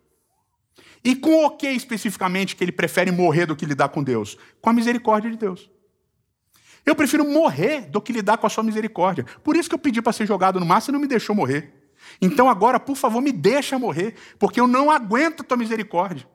E 1.03 1.15
com 1.15 1.45
o 1.45 1.57
que 1.57 1.67
especificamente 1.69 2.55
que 2.55 2.63
ele 2.63 2.71
prefere 2.71 3.11
morrer 3.11 3.47
do 3.47 3.55
que 3.55 3.65
lidar 3.65 3.89
com 3.89 4.03
Deus? 4.03 4.37
Com 4.61 4.69
a 4.69 4.73
misericórdia 4.73 5.31
de 5.31 5.37
Deus. 5.37 5.69
Eu 6.85 6.95
prefiro 6.95 7.25
morrer 7.25 7.81
do 7.89 8.01
que 8.01 8.13
lidar 8.13 8.37
com 8.37 8.47
a 8.47 8.49
sua 8.49 8.63
misericórdia. 8.63 9.25
Por 9.43 9.55
isso 9.55 9.69
que 9.69 9.75
eu 9.75 9.79
pedi 9.79 10.01
para 10.01 10.13
ser 10.13 10.25
jogado 10.25 10.59
no 10.59 10.65
mar, 10.65 10.81
você 10.81 10.91
não 10.91 10.99
me 10.99 11.07
deixou 11.07 11.35
morrer. 11.35 11.73
Então 12.21 12.49
agora, 12.49 12.79
por 12.79 12.95
favor, 12.95 13.21
me 13.21 13.31
deixa 13.31 13.77
morrer, 13.77 14.15
porque 14.37 14.59
eu 14.59 14.67
não 14.67 14.89
aguento 14.89 15.41
a 15.41 15.43
tua 15.43 15.57
misericórdia. 15.57 16.27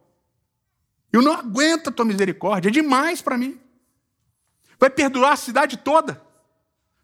Eu 1.13 1.23
não 1.23 1.33
aguento 1.33 1.89
a 1.89 1.93
tua 1.93 2.05
misericórdia, 2.05 2.69
é 2.69 2.73
demais 2.73 3.23
para 3.23 3.39
mim. 3.39 3.59
Vai 4.79 4.91
perdoar 4.91 5.33
a 5.33 5.37
cidade 5.37 5.77
toda. 5.77 6.21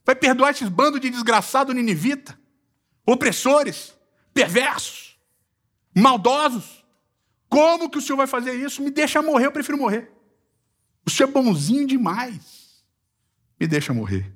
Vai 0.05 0.15
perdoar 0.15 0.51
esses 0.51 0.69
bandos 0.69 1.01
de 1.01 1.11
desgraçado 1.11 1.73
ninivita, 1.73 2.39
opressores, 3.07 3.95
perversos, 4.35 5.19
maldosos. 5.95 6.85
Como 7.49 7.91
que 7.91 7.99
o 7.99 8.01
Senhor 8.01 8.17
vai 8.17 8.27
fazer 8.27 8.55
isso? 8.55 8.83
Me 8.83 8.91
deixa 8.91 9.23
morrer, 9.23 9.47
eu 9.47 9.53
prefiro 9.53 9.79
morrer. 9.79 10.11
O 11.07 11.11
Senhor 11.11 11.29
é 11.29 11.33
bonzinho 11.33 11.87
demais. 11.87 12.70
Me 13.61 13.67
deixa 13.67 13.93
morrer. 13.93 14.33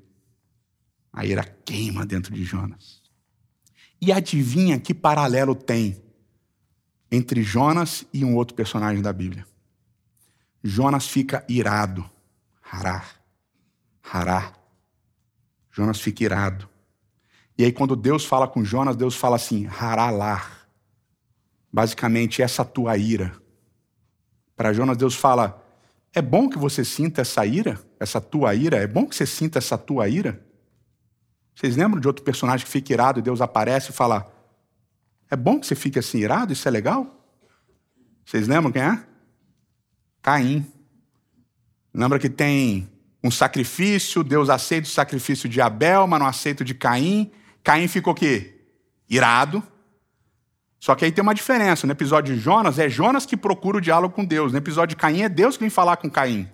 A 1.10 1.24
ira 1.24 1.42
queima 1.64 2.04
dentro 2.04 2.34
de 2.34 2.44
Jonas. 2.44 3.02
E 4.00 4.12
adivinha 4.12 4.78
que 4.78 4.92
paralelo 4.92 5.54
tem 5.54 6.02
entre 7.10 7.42
Jonas 7.42 8.04
e 8.12 8.22
um 8.22 8.36
outro 8.36 8.54
personagem 8.54 9.00
da 9.00 9.12
Bíblia? 9.12 9.46
Jonas 10.62 11.06
fica 11.06 11.42
irado. 11.48 12.04
Hará. 12.62 13.02
Hará. 14.02 14.52
Jonas 15.70 16.00
fica 16.00 16.24
irado. 16.24 16.68
E 17.56 17.64
aí, 17.64 17.72
quando 17.72 17.96
Deus 17.96 18.24
fala 18.26 18.46
com 18.46 18.64
Jonas, 18.64 18.96
Deus 18.96 19.14
fala 19.14 19.36
assim: 19.36 19.66
haralar. 19.66 20.68
Basicamente, 21.72 22.42
essa 22.42 22.64
tua 22.64 22.98
ira. 22.98 23.32
Para 24.56 24.72
Jonas, 24.72 24.96
Deus 24.96 25.14
fala: 25.14 25.63
é 26.14 26.22
bom 26.22 26.48
que 26.48 26.56
você 26.56 26.84
sinta 26.84 27.22
essa 27.22 27.44
ira, 27.44 27.80
essa 27.98 28.20
tua 28.20 28.54
ira, 28.54 28.76
é 28.76 28.86
bom 28.86 29.06
que 29.06 29.16
você 29.16 29.26
sinta 29.26 29.58
essa 29.58 29.76
tua 29.76 30.08
ira. 30.08 30.40
Vocês 31.54 31.76
lembram 31.76 32.00
de 32.00 32.06
outro 32.06 32.24
personagem 32.24 32.64
que 32.64 32.70
fica 32.70 32.92
irado 32.92 33.18
e 33.18 33.22
Deus 33.22 33.40
aparece 33.40 33.90
e 33.90 33.92
fala: 33.92 34.32
é 35.30 35.36
bom 35.36 35.58
que 35.58 35.66
você 35.66 35.74
fique 35.74 35.98
assim 35.98 36.18
irado, 36.18 36.52
isso 36.52 36.66
é 36.68 36.70
legal? 36.70 37.28
Vocês 38.24 38.46
lembram 38.46 38.70
quem 38.70 38.82
é? 38.82 39.04
Caim. 40.22 40.66
Lembra 41.92 42.18
que 42.18 42.30
tem 42.30 42.88
um 43.22 43.30
sacrifício, 43.30 44.22
Deus 44.24 44.48
aceita 44.48 44.86
o 44.86 44.90
sacrifício 44.90 45.48
de 45.48 45.60
Abel, 45.60 46.06
mas 46.06 46.20
não 46.20 46.26
aceita 46.26 46.62
o 46.62 46.66
de 46.66 46.74
Caim. 46.74 47.30
Caim 47.62 47.88
ficou 47.88 48.12
o 48.12 48.16
quê? 48.16 48.66
Irado. 49.08 49.62
Só 50.84 50.94
que 50.94 51.02
aí 51.02 51.10
tem 51.10 51.22
uma 51.22 51.34
diferença. 51.34 51.86
No 51.86 51.94
episódio 51.94 52.34
de 52.34 52.38
Jonas, 52.38 52.78
é 52.78 52.90
Jonas 52.90 53.24
que 53.24 53.38
procura 53.38 53.78
o 53.78 53.80
diálogo 53.80 54.14
com 54.14 54.22
Deus. 54.22 54.52
No 54.52 54.58
episódio 54.58 54.94
de 54.94 55.00
Caim, 55.00 55.22
é 55.22 55.30
Deus 55.30 55.56
que 55.56 55.62
vem 55.62 55.70
falar 55.70 55.96
com 55.96 56.10
Caim. 56.10 56.46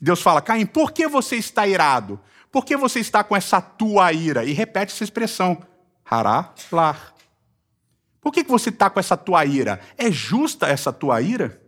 Deus 0.00 0.22
fala: 0.22 0.40
Caim, 0.40 0.64
por 0.64 0.92
que 0.92 1.06
você 1.06 1.36
está 1.36 1.66
irado? 1.66 2.18
Por 2.50 2.64
que 2.64 2.74
você 2.74 3.00
está 3.00 3.22
com 3.22 3.36
essa 3.36 3.60
tua 3.60 4.10
ira? 4.14 4.46
E 4.46 4.54
repete 4.54 4.94
essa 4.94 5.04
expressão: 5.04 5.62
hará, 6.06 6.54
lar. 6.72 7.12
Por 8.18 8.32
que 8.32 8.42
você 8.44 8.70
está 8.70 8.88
com 8.88 8.98
essa 8.98 9.14
tua 9.14 9.44
ira? 9.44 9.78
É 9.98 10.10
justa 10.10 10.66
essa 10.66 10.90
tua 10.90 11.20
ira? 11.20 11.60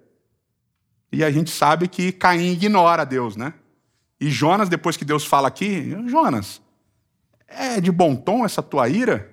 E 1.13 1.23
a 1.23 1.31
gente 1.31 1.51
sabe 1.51 1.89
que 1.89 2.11
Caim 2.11 2.53
ignora 2.53 3.05
Deus, 3.05 3.37
né? 3.37 3.53
E 4.19 4.31
Jonas, 4.31 4.71
depois 4.71 4.97
que 4.97 5.05
Deus 5.05 5.27
fala 5.27 5.49
aqui, 5.49 5.95
Jonas, 6.07 6.63
é 7.47 7.83
de 7.83 7.93
bom 7.93 8.17
tom 8.17 8.47
essa 8.47 8.63
tua 8.63 8.89
ira? 8.89 9.31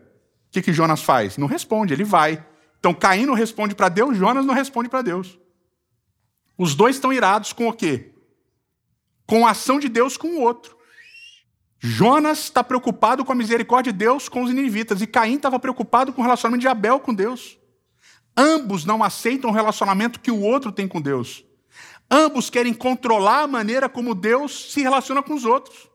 O 0.50 0.52
que, 0.52 0.62
que 0.62 0.74
Jonas 0.74 1.02
faz? 1.02 1.38
Não 1.38 1.48
responde, 1.48 1.94
ele 1.94 2.04
vai. 2.04 2.44
Então 2.86 2.94
Caim 2.94 3.26
não 3.26 3.34
responde 3.34 3.74
para 3.74 3.90
Deus, 3.90 4.16
Jonas 4.16 4.46
não 4.46 4.54
responde 4.54 4.88
para 4.88 5.02
Deus. 5.02 5.40
Os 6.56 6.76
dois 6.76 6.98
estão 6.98 7.12
irados 7.12 7.52
com 7.52 7.68
o 7.68 7.74
quê? 7.74 8.14
Com 9.26 9.48
a 9.48 9.50
ação 9.50 9.80
de 9.80 9.90
Deus 9.90 10.18
com 10.18 10.28
o 10.28 10.42
outro. 10.42 10.78
Jonas 11.80 12.44
está 12.44 12.64
preocupado 12.64 13.26
com 13.26 13.32
a 13.32 13.36
misericórdia 13.36 13.92
de 13.92 13.98
Deus 13.98 14.30
com 14.30 14.44
os 14.44 14.54
ninivitas 14.54 15.02
e 15.02 15.08
Caim 15.08 15.38
estava 15.38 15.58
preocupado 15.58 16.14
com 16.14 16.22
o 16.22 16.24
relacionamento 16.24 16.62
de 16.62 16.68
Abel 16.68 17.00
com 17.00 17.12
Deus. 17.12 17.58
Ambos 18.38 18.86
não 18.86 19.04
aceitam 19.04 19.50
o 19.50 19.54
relacionamento 19.54 20.20
que 20.20 20.30
o 20.30 20.42
outro 20.42 20.72
tem 20.72 20.88
com 20.88 21.02
Deus. 21.02 21.44
Ambos 22.08 22.52
querem 22.52 22.72
controlar 22.72 23.42
a 23.42 23.48
maneira 23.48 23.90
como 23.90 24.14
Deus 24.14 24.72
se 24.72 24.84
relaciona 24.84 25.24
com 25.24 25.34
os 25.34 25.44
outros. 25.44 25.90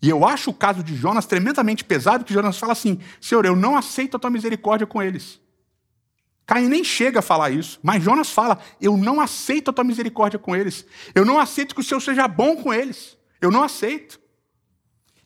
E 0.00 0.08
eu 0.08 0.24
acho 0.24 0.50
o 0.50 0.54
caso 0.54 0.80
de 0.80 0.94
Jonas 0.94 1.26
tremendamente 1.26 1.82
pesado, 1.82 2.24
que 2.24 2.32
Jonas 2.32 2.56
fala 2.56 2.72
assim: 2.72 3.00
Senhor, 3.20 3.44
eu 3.44 3.56
não 3.56 3.76
aceito 3.76 4.16
a 4.16 4.20
tua 4.20 4.30
misericórdia 4.30 4.86
com 4.86 5.02
eles. 5.02 5.40
Caim 6.48 6.66
nem 6.66 6.82
chega 6.82 7.18
a 7.18 7.22
falar 7.22 7.50
isso, 7.50 7.78
mas 7.82 8.02
Jonas 8.02 8.30
fala: 8.30 8.58
Eu 8.80 8.96
não 8.96 9.20
aceito 9.20 9.68
a 9.68 9.72
tua 9.72 9.84
misericórdia 9.84 10.38
com 10.38 10.56
eles. 10.56 10.86
Eu 11.14 11.22
não 11.22 11.38
aceito 11.38 11.74
que 11.74 11.82
o 11.82 11.84
Senhor 11.84 12.00
seja 12.00 12.26
bom 12.26 12.56
com 12.56 12.72
eles. 12.72 13.18
Eu 13.38 13.50
não 13.50 13.62
aceito. 13.62 14.18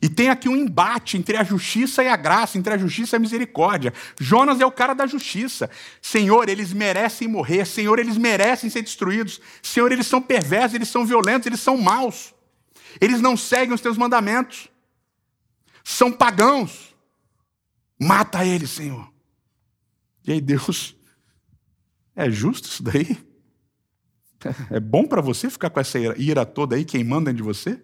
E 0.02 0.08
tem 0.08 0.30
aqui 0.30 0.48
um 0.48 0.56
embate 0.56 1.16
entre 1.16 1.36
a 1.36 1.44
justiça 1.44 2.02
e 2.02 2.08
a 2.08 2.16
graça, 2.16 2.58
entre 2.58 2.74
a 2.74 2.76
justiça 2.76 3.14
e 3.14 3.18
a 3.18 3.20
misericórdia. 3.20 3.94
Jonas 4.18 4.60
é 4.60 4.66
o 4.66 4.72
cara 4.72 4.94
da 4.94 5.06
justiça. 5.06 5.70
Senhor, 6.00 6.48
eles 6.48 6.72
merecem 6.72 7.28
morrer. 7.28 7.66
Senhor, 7.66 8.00
eles 8.00 8.18
merecem 8.18 8.68
ser 8.68 8.82
destruídos. 8.82 9.40
Senhor, 9.62 9.92
eles 9.92 10.08
são 10.08 10.20
perversos, 10.20 10.74
eles 10.74 10.88
são 10.88 11.06
violentos, 11.06 11.46
eles 11.46 11.60
são 11.60 11.76
maus. 11.76 12.34
Eles 13.00 13.20
não 13.20 13.36
seguem 13.36 13.72
os 13.72 13.80
teus 13.80 13.96
mandamentos. 13.96 14.68
São 15.84 16.10
pagãos. 16.10 16.96
Mata 17.96 18.44
eles, 18.44 18.70
Senhor. 18.70 19.08
E 20.26 20.32
aí, 20.32 20.40
Deus, 20.40 20.96
é 22.14 22.30
justo 22.30 22.66
isso 22.66 22.82
daí? 22.82 23.16
É 24.70 24.80
bom 24.80 25.06
para 25.06 25.20
você 25.20 25.48
ficar 25.48 25.70
com 25.70 25.80
essa 25.80 25.98
ira 25.98 26.44
toda 26.44 26.76
aí 26.76 26.84
queimando 26.84 27.26
dentro 27.26 27.36
de 27.38 27.42
você? 27.42 27.80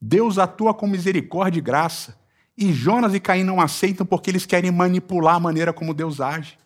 Deus 0.00 0.38
atua 0.38 0.74
com 0.74 0.86
misericórdia 0.86 1.58
e 1.58 1.62
graça. 1.62 2.18
E 2.56 2.72
Jonas 2.72 3.14
e 3.14 3.20
Caim 3.20 3.44
não 3.44 3.60
aceitam 3.60 4.04
porque 4.04 4.30
eles 4.30 4.44
querem 4.44 4.70
manipular 4.70 5.36
a 5.36 5.40
maneira 5.40 5.72
como 5.72 5.94
Deus 5.94 6.20
age. 6.20 6.58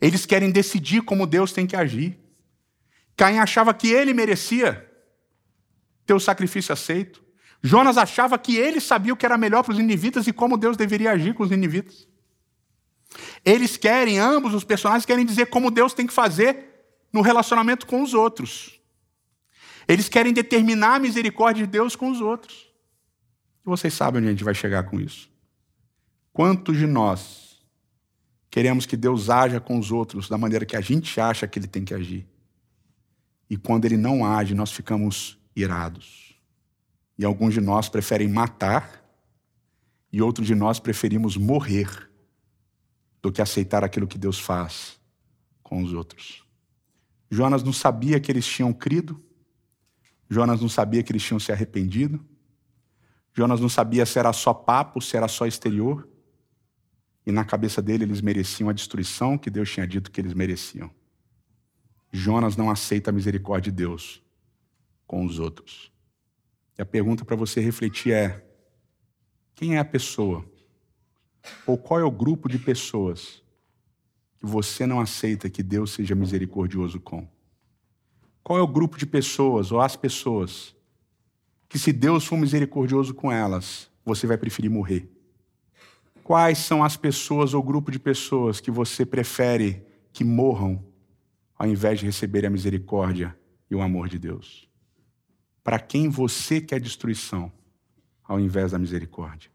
Eles 0.00 0.26
querem 0.26 0.50
decidir 0.50 1.02
como 1.02 1.26
Deus 1.26 1.52
tem 1.52 1.66
que 1.66 1.76
agir. 1.76 2.18
Caim 3.16 3.38
achava 3.38 3.72
que 3.74 3.88
ele 3.88 4.12
merecia 4.12 4.88
ter 6.06 6.14
o 6.14 6.20
sacrifício 6.20 6.72
aceito. 6.72 7.22
Jonas 7.62 7.96
achava 7.96 8.38
que 8.38 8.56
ele 8.56 8.80
sabia 8.80 9.12
o 9.12 9.16
que 9.16 9.24
era 9.24 9.38
melhor 9.38 9.62
para 9.62 9.72
os 9.72 9.78
ninivitas 9.78 10.26
e 10.26 10.32
como 10.32 10.56
Deus 10.56 10.76
deveria 10.76 11.12
agir 11.12 11.34
com 11.34 11.42
os 11.42 11.50
ninivitas. 11.50 12.06
Eles 13.44 13.76
querem, 13.76 14.18
ambos 14.18 14.54
os 14.54 14.64
personagens 14.64 15.06
querem 15.06 15.24
dizer 15.24 15.46
como 15.46 15.70
Deus 15.70 15.94
tem 15.94 16.06
que 16.06 16.12
fazer 16.12 16.74
no 17.12 17.20
relacionamento 17.20 17.86
com 17.86 18.02
os 18.02 18.14
outros. 18.14 18.80
Eles 19.86 20.08
querem 20.08 20.32
determinar 20.32 20.96
a 20.96 20.98
misericórdia 20.98 21.64
de 21.64 21.70
Deus 21.70 21.94
com 21.94 22.10
os 22.10 22.20
outros. 22.20 22.72
E 23.64 23.68
vocês 23.68 23.94
sabem 23.94 24.20
onde 24.20 24.28
a 24.28 24.32
gente 24.32 24.44
vai 24.44 24.54
chegar 24.54 24.84
com 24.84 25.00
isso. 25.00 25.30
Quantos 26.32 26.76
de 26.76 26.86
nós 26.86 27.64
queremos 28.50 28.86
que 28.86 28.96
Deus 28.96 29.30
haja 29.30 29.60
com 29.60 29.78
os 29.78 29.92
outros 29.92 30.28
da 30.28 30.38
maneira 30.38 30.64
que 30.64 30.76
a 30.76 30.80
gente 30.80 31.20
acha 31.20 31.46
que 31.46 31.58
ele 31.58 31.66
tem 31.66 31.84
que 31.84 31.94
agir? 31.94 32.26
E 33.48 33.56
quando 33.56 33.84
ele 33.84 33.96
não 33.96 34.24
age, 34.24 34.54
nós 34.54 34.72
ficamos 34.72 35.38
irados. 35.54 36.34
E 37.16 37.24
alguns 37.24 37.54
de 37.54 37.60
nós 37.60 37.88
preferem 37.88 38.28
matar, 38.28 39.04
e 40.12 40.20
outros 40.22 40.46
de 40.46 40.54
nós 40.54 40.80
preferimos 40.80 41.36
morrer 41.36 42.10
do 43.24 43.32
que 43.32 43.40
aceitar 43.40 43.82
aquilo 43.82 44.06
que 44.06 44.18
Deus 44.18 44.38
faz 44.38 45.00
com 45.62 45.82
os 45.82 45.94
outros. 45.94 46.44
Jonas 47.30 47.62
não 47.62 47.72
sabia 47.72 48.20
que 48.20 48.30
eles 48.30 48.46
tinham 48.46 48.70
crido, 48.70 49.18
Jonas 50.28 50.60
não 50.60 50.68
sabia 50.68 51.02
que 51.02 51.10
eles 51.10 51.22
tinham 51.22 51.40
se 51.40 51.50
arrependido. 51.50 52.22
Jonas 53.32 53.60
não 53.60 53.68
sabia 53.68 54.04
se 54.04 54.18
era 54.18 54.30
só 54.34 54.52
papo, 54.52 55.00
se 55.00 55.16
era 55.16 55.26
só 55.26 55.46
exterior. 55.46 56.06
E 57.24 57.32
na 57.32 57.46
cabeça 57.46 57.80
dele 57.80 58.04
eles 58.04 58.20
mereciam 58.20 58.68
a 58.68 58.74
destruição 58.74 59.38
que 59.38 59.48
Deus 59.48 59.70
tinha 59.70 59.86
dito 59.86 60.10
que 60.10 60.20
eles 60.20 60.34
mereciam. 60.34 60.90
Jonas 62.12 62.58
não 62.58 62.70
aceita 62.70 63.08
a 63.08 63.12
misericórdia 63.12 63.72
de 63.72 63.76
Deus 63.78 64.22
com 65.06 65.24
os 65.24 65.38
outros. 65.38 65.90
E 66.78 66.82
a 66.82 66.86
pergunta 66.86 67.24
para 67.24 67.36
você 67.36 67.58
refletir 67.58 68.12
é: 68.12 68.46
quem 69.54 69.76
é 69.76 69.78
a 69.78 69.84
pessoa? 69.84 70.44
Ou 71.66 71.78
qual 71.78 72.00
é 72.00 72.04
o 72.04 72.10
grupo 72.10 72.48
de 72.48 72.58
pessoas 72.58 73.42
que 74.38 74.46
você 74.46 74.86
não 74.86 75.00
aceita 75.00 75.50
que 75.50 75.62
Deus 75.62 75.92
seja 75.92 76.14
misericordioso 76.14 77.00
com? 77.00 77.26
Qual 78.42 78.58
é 78.58 78.62
o 78.62 78.66
grupo 78.66 78.98
de 78.98 79.06
pessoas 79.06 79.72
ou 79.72 79.80
as 79.80 79.96
pessoas 79.96 80.74
que, 81.68 81.78
se 81.78 81.92
Deus 81.92 82.26
for 82.26 82.36
misericordioso 82.36 83.14
com 83.14 83.32
elas, 83.32 83.90
você 84.04 84.26
vai 84.26 84.36
preferir 84.36 84.70
morrer? 84.70 85.10
Quais 86.22 86.58
são 86.58 86.84
as 86.84 86.96
pessoas 86.96 87.54
ou 87.54 87.62
grupo 87.62 87.90
de 87.90 87.98
pessoas 87.98 88.60
que 88.60 88.70
você 88.70 89.04
prefere 89.04 89.82
que 90.12 90.24
morram 90.24 90.84
ao 91.58 91.66
invés 91.66 92.00
de 92.00 92.06
receber 92.06 92.44
a 92.44 92.50
misericórdia 92.50 93.36
e 93.70 93.74
o 93.74 93.80
amor 93.80 94.08
de 94.08 94.18
Deus? 94.18 94.68
Para 95.62 95.78
quem 95.78 96.10
você 96.10 96.60
quer 96.60 96.80
destruição 96.80 97.50
ao 98.22 98.38
invés 98.38 98.72
da 98.72 98.78
misericórdia? 98.78 99.53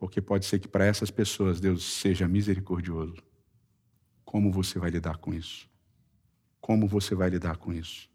Porque 0.00 0.22
pode 0.22 0.46
ser 0.46 0.58
que 0.58 0.66
para 0.66 0.86
essas 0.86 1.10
pessoas 1.10 1.60
Deus 1.60 1.84
seja 1.84 2.26
misericordioso. 2.26 3.22
Como 4.24 4.50
você 4.50 4.78
vai 4.78 4.88
lidar 4.88 5.18
com 5.18 5.34
isso? 5.34 5.68
Como 6.58 6.88
você 6.88 7.14
vai 7.14 7.28
lidar 7.28 7.58
com 7.58 7.70
isso? 7.70 8.08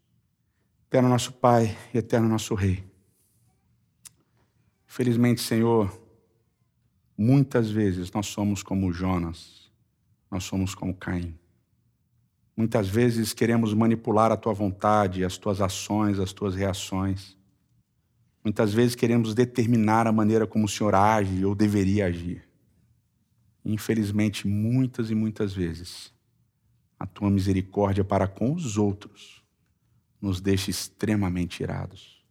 Eterno 0.88 1.08
nosso 1.08 1.32
Pai 1.32 1.78
eterno 1.94 2.28
nosso 2.28 2.54
Rei. 2.56 2.84
Felizmente, 4.84 5.40
Senhor, 5.40 5.96
muitas 7.16 7.70
vezes 7.70 8.10
nós 8.10 8.26
somos 8.26 8.64
como 8.64 8.92
Jonas, 8.92 9.70
nós 10.28 10.42
somos 10.42 10.74
como 10.74 10.92
Caim. 10.92 11.38
Muitas 12.56 12.88
vezes 12.88 13.32
queremos 13.32 13.72
manipular 13.74 14.32
a 14.32 14.36
tua 14.36 14.52
vontade, 14.52 15.24
as 15.24 15.38
tuas 15.38 15.60
ações, 15.60 16.18
as 16.18 16.32
tuas 16.32 16.54
reações. 16.56 17.35
Muitas 18.46 18.72
vezes 18.72 18.94
queremos 18.94 19.34
determinar 19.34 20.06
a 20.06 20.12
maneira 20.12 20.46
como 20.46 20.66
o 20.66 20.68
Senhor 20.68 20.94
age 20.94 21.44
ou 21.44 21.52
deveria 21.52 22.06
agir. 22.06 22.48
Infelizmente, 23.64 24.46
muitas 24.46 25.10
e 25.10 25.16
muitas 25.16 25.52
vezes, 25.52 26.12
a 26.96 27.04
tua 27.04 27.28
misericórdia 27.28 28.04
para 28.04 28.28
com 28.28 28.54
os 28.54 28.78
outros 28.78 29.42
nos 30.22 30.40
deixa 30.40 30.70
extremamente 30.70 31.60
irados. 31.60 32.24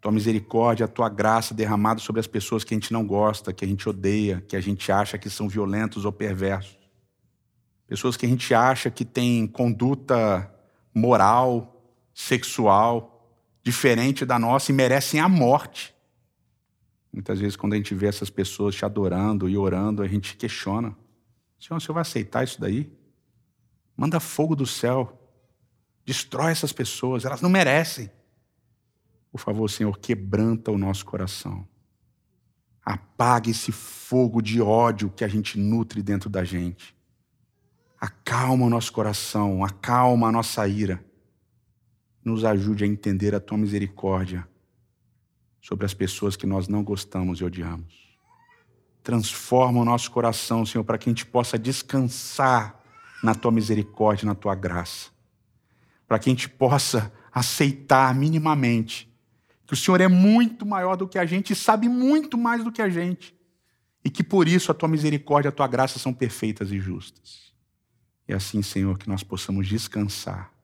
Tua 0.00 0.10
misericórdia, 0.10 0.86
a 0.86 0.88
tua 0.88 1.10
graça 1.10 1.52
derramada 1.52 2.00
sobre 2.00 2.20
as 2.20 2.26
pessoas 2.26 2.64
que 2.64 2.72
a 2.72 2.78
gente 2.78 2.90
não 2.90 3.06
gosta, 3.06 3.52
que 3.52 3.62
a 3.62 3.68
gente 3.68 3.86
odeia, 3.86 4.42
que 4.48 4.56
a 4.56 4.60
gente 4.62 4.90
acha 4.90 5.18
que 5.18 5.28
são 5.28 5.50
violentos 5.50 6.06
ou 6.06 6.12
perversos. 6.12 6.78
Pessoas 7.86 8.16
que 8.16 8.24
a 8.24 8.28
gente 8.30 8.54
acha 8.54 8.90
que 8.90 9.04
têm 9.04 9.46
conduta 9.46 10.50
moral, 10.94 11.92
sexual, 12.14 13.15
diferente 13.66 14.24
da 14.24 14.38
nossa 14.38 14.70
e 14.70 14.74
merecem 14.74 15.18
a 15.18 15.28
morte. 15.28 15.92
Muitas 17.12 17.40
vezes, 17.40 17.56
quando 17.56 17.72
a 17.72 17.76
gente 17.76 17.96
vê 17.96 18.06
essas 18.06 18.30
pessoas 18.30 18.76
te 18.76 18.84
adorando 18.84 19.48
e 19.48 19.58
orando, 19.58 20.02
a 20.02 20.06
gente 20.06 20.36
questiona: 20.36 20.96
Senhor, 21.58 21.80
Senhor 21.80 21.94
vai 21.94 22.02
aceitar 22.02 22.44
isso 22.44 22.60
daí? 22.60 22.92
Manda 23.96 24.20
fogo 24.20 24.54
do 24.54 24.66
céu, 24.66 25.20
destrói 26.04 26.52
essas 26.52 26.72
pessoas, 26.72 27.24
elas 27.24 27.40
não 27.40 27.50
merecem. 27.50 28.08
Por 29.32 29.40
favor, 29.40 29.68
Senhor, 29.68 29.98
quebranta 29.98 30.70
o 30.70 30.78
nosso 30.78 31.04
coração. 31.04 31.66
Apague 32.84 33.50
esse 33.50 33.72
fogo 33.72 34.40
de 34.40 34.62
ódio 34.62 35.10
que 35.10 35.24
a 35.24 35.28
gente 35.28 35.58
nutre 35.58 36.04
dentro 36.04 36.30
da 36.30 36.44
gente. 36.44 36.94
Acalma 38.00 38.66
o 38.66 38.70
nosso 38.70 38.92
coração, 38.92 39.64
acalma 39.64 40.28
a 40.28 40.32
nossa 40.32 40.68
ira. 40.68 41.04
Nos 42.26 42.44
ajude 42.44 42.82
a 42.82 42.86
entender 42.88 43.36
a 43.36 43.40
tua 43.40 43.56
misericórdia 43.56 44.48
sobre 45.60 45.86
as 45.86 45.94
pessoas 45.94 46.34
que 46.34 46.44
nós 46.44 46.66
não 46.66 46.82
gostamos 46.82 47.38
e 47.38 47.44
odiamos. 47.44 48.18
Transforma 49.00 49.80
o 49.80 49.84
nosso 49.84 50.10
coração, 50.10 50.66
Senhor, 50.66 50.82
para 50.82 50.98
que 50.98 51.08
a 51.08 51.12
gente 51.12 51.24
possa 51.24 51.56
descansar 51.56 52.82
na 53.22 53.32
tua 53.32 53.52
misericórdia, 53.52 54.26
na 54.26 54.34
tua 54.34 54.56
graça. 54.56 55.10
Para 56.08 56.18
que 56.18 56.28
a 56.28 56.32
gente 56.32 56.48
possa 56.48 57.12
aceitar 57.32 58.12
minimamente 58.12 59.08
que 59.64 59.74
o 59.74 59.76
Senhor 59.76 60.00
é 60.00 60.08
muito 60.08 60.66
maior 60.66 60.96
do 60.96 61.06
que 61.06 61.20
a 61.20 61.24
gente 61.26 61.52
e 61.52 61.56
sabe 61.56 61.88
muito 61.88 62.36
mais 62.36 62.64
do 62.64 62.72
que 62.72 62.82
a 62.82 62.88
gente. 62.88 63.32
E 64.04 64.10
que 64.10 64.24
por 64.24 64.48
isso 64.48 64.72
a 64.72 64.74
tua 64.74 64.88
misericórdia 64.88 65.50
a 65.50 65.52
tua 65.52 65.68
graça 65.68 66.00
são 66.00 66.12
perfeitas 66.12 66.72
e 66.72 66.80
justas. 66.80 67.52
E 68.26 68.34
assim, 68.34 68.62
Senhor, 68.62 68.98
que 68.98 69.08
nós 69.08 69.22
possamos 69.22 69.68
descansar 69.68 70.55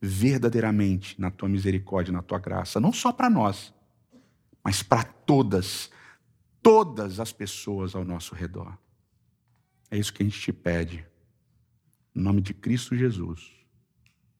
verdadeiramente 0.00 1.20
na 1.20 1.30
tua 1.30 1.48
misericórdia, 1.48 2.12
na 2.12 2.22
tua 2.22 2.38
graça, 2.38 2.80
não 2.80 2.92
só 2.92 3.12
para 3.12 3.30
nós, 3.30 3.72
mas 4.62 4.82
para 4.82 5.04
todas, 5.04 5.90
todas 6.62 7.20
as 7.20 7.32
pessoas 7.32 7.94
ao 7.94 8.04
nosso 8.04 8.34
redor. 8.34 8.76
É 9.90 9.96
isso 9.96 10.12
que 10.12 10.22
a 10.22 10.26
gente 10.26 10.40
te 10.40 10.52
pede. 10.52 11.06
Em 12.14 12.20
nome 12.20 12.40
de 12.40 12.52
Cristo 12.52 12.96
Jesus. 12.96 13.52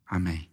Amém. 0.07 0.49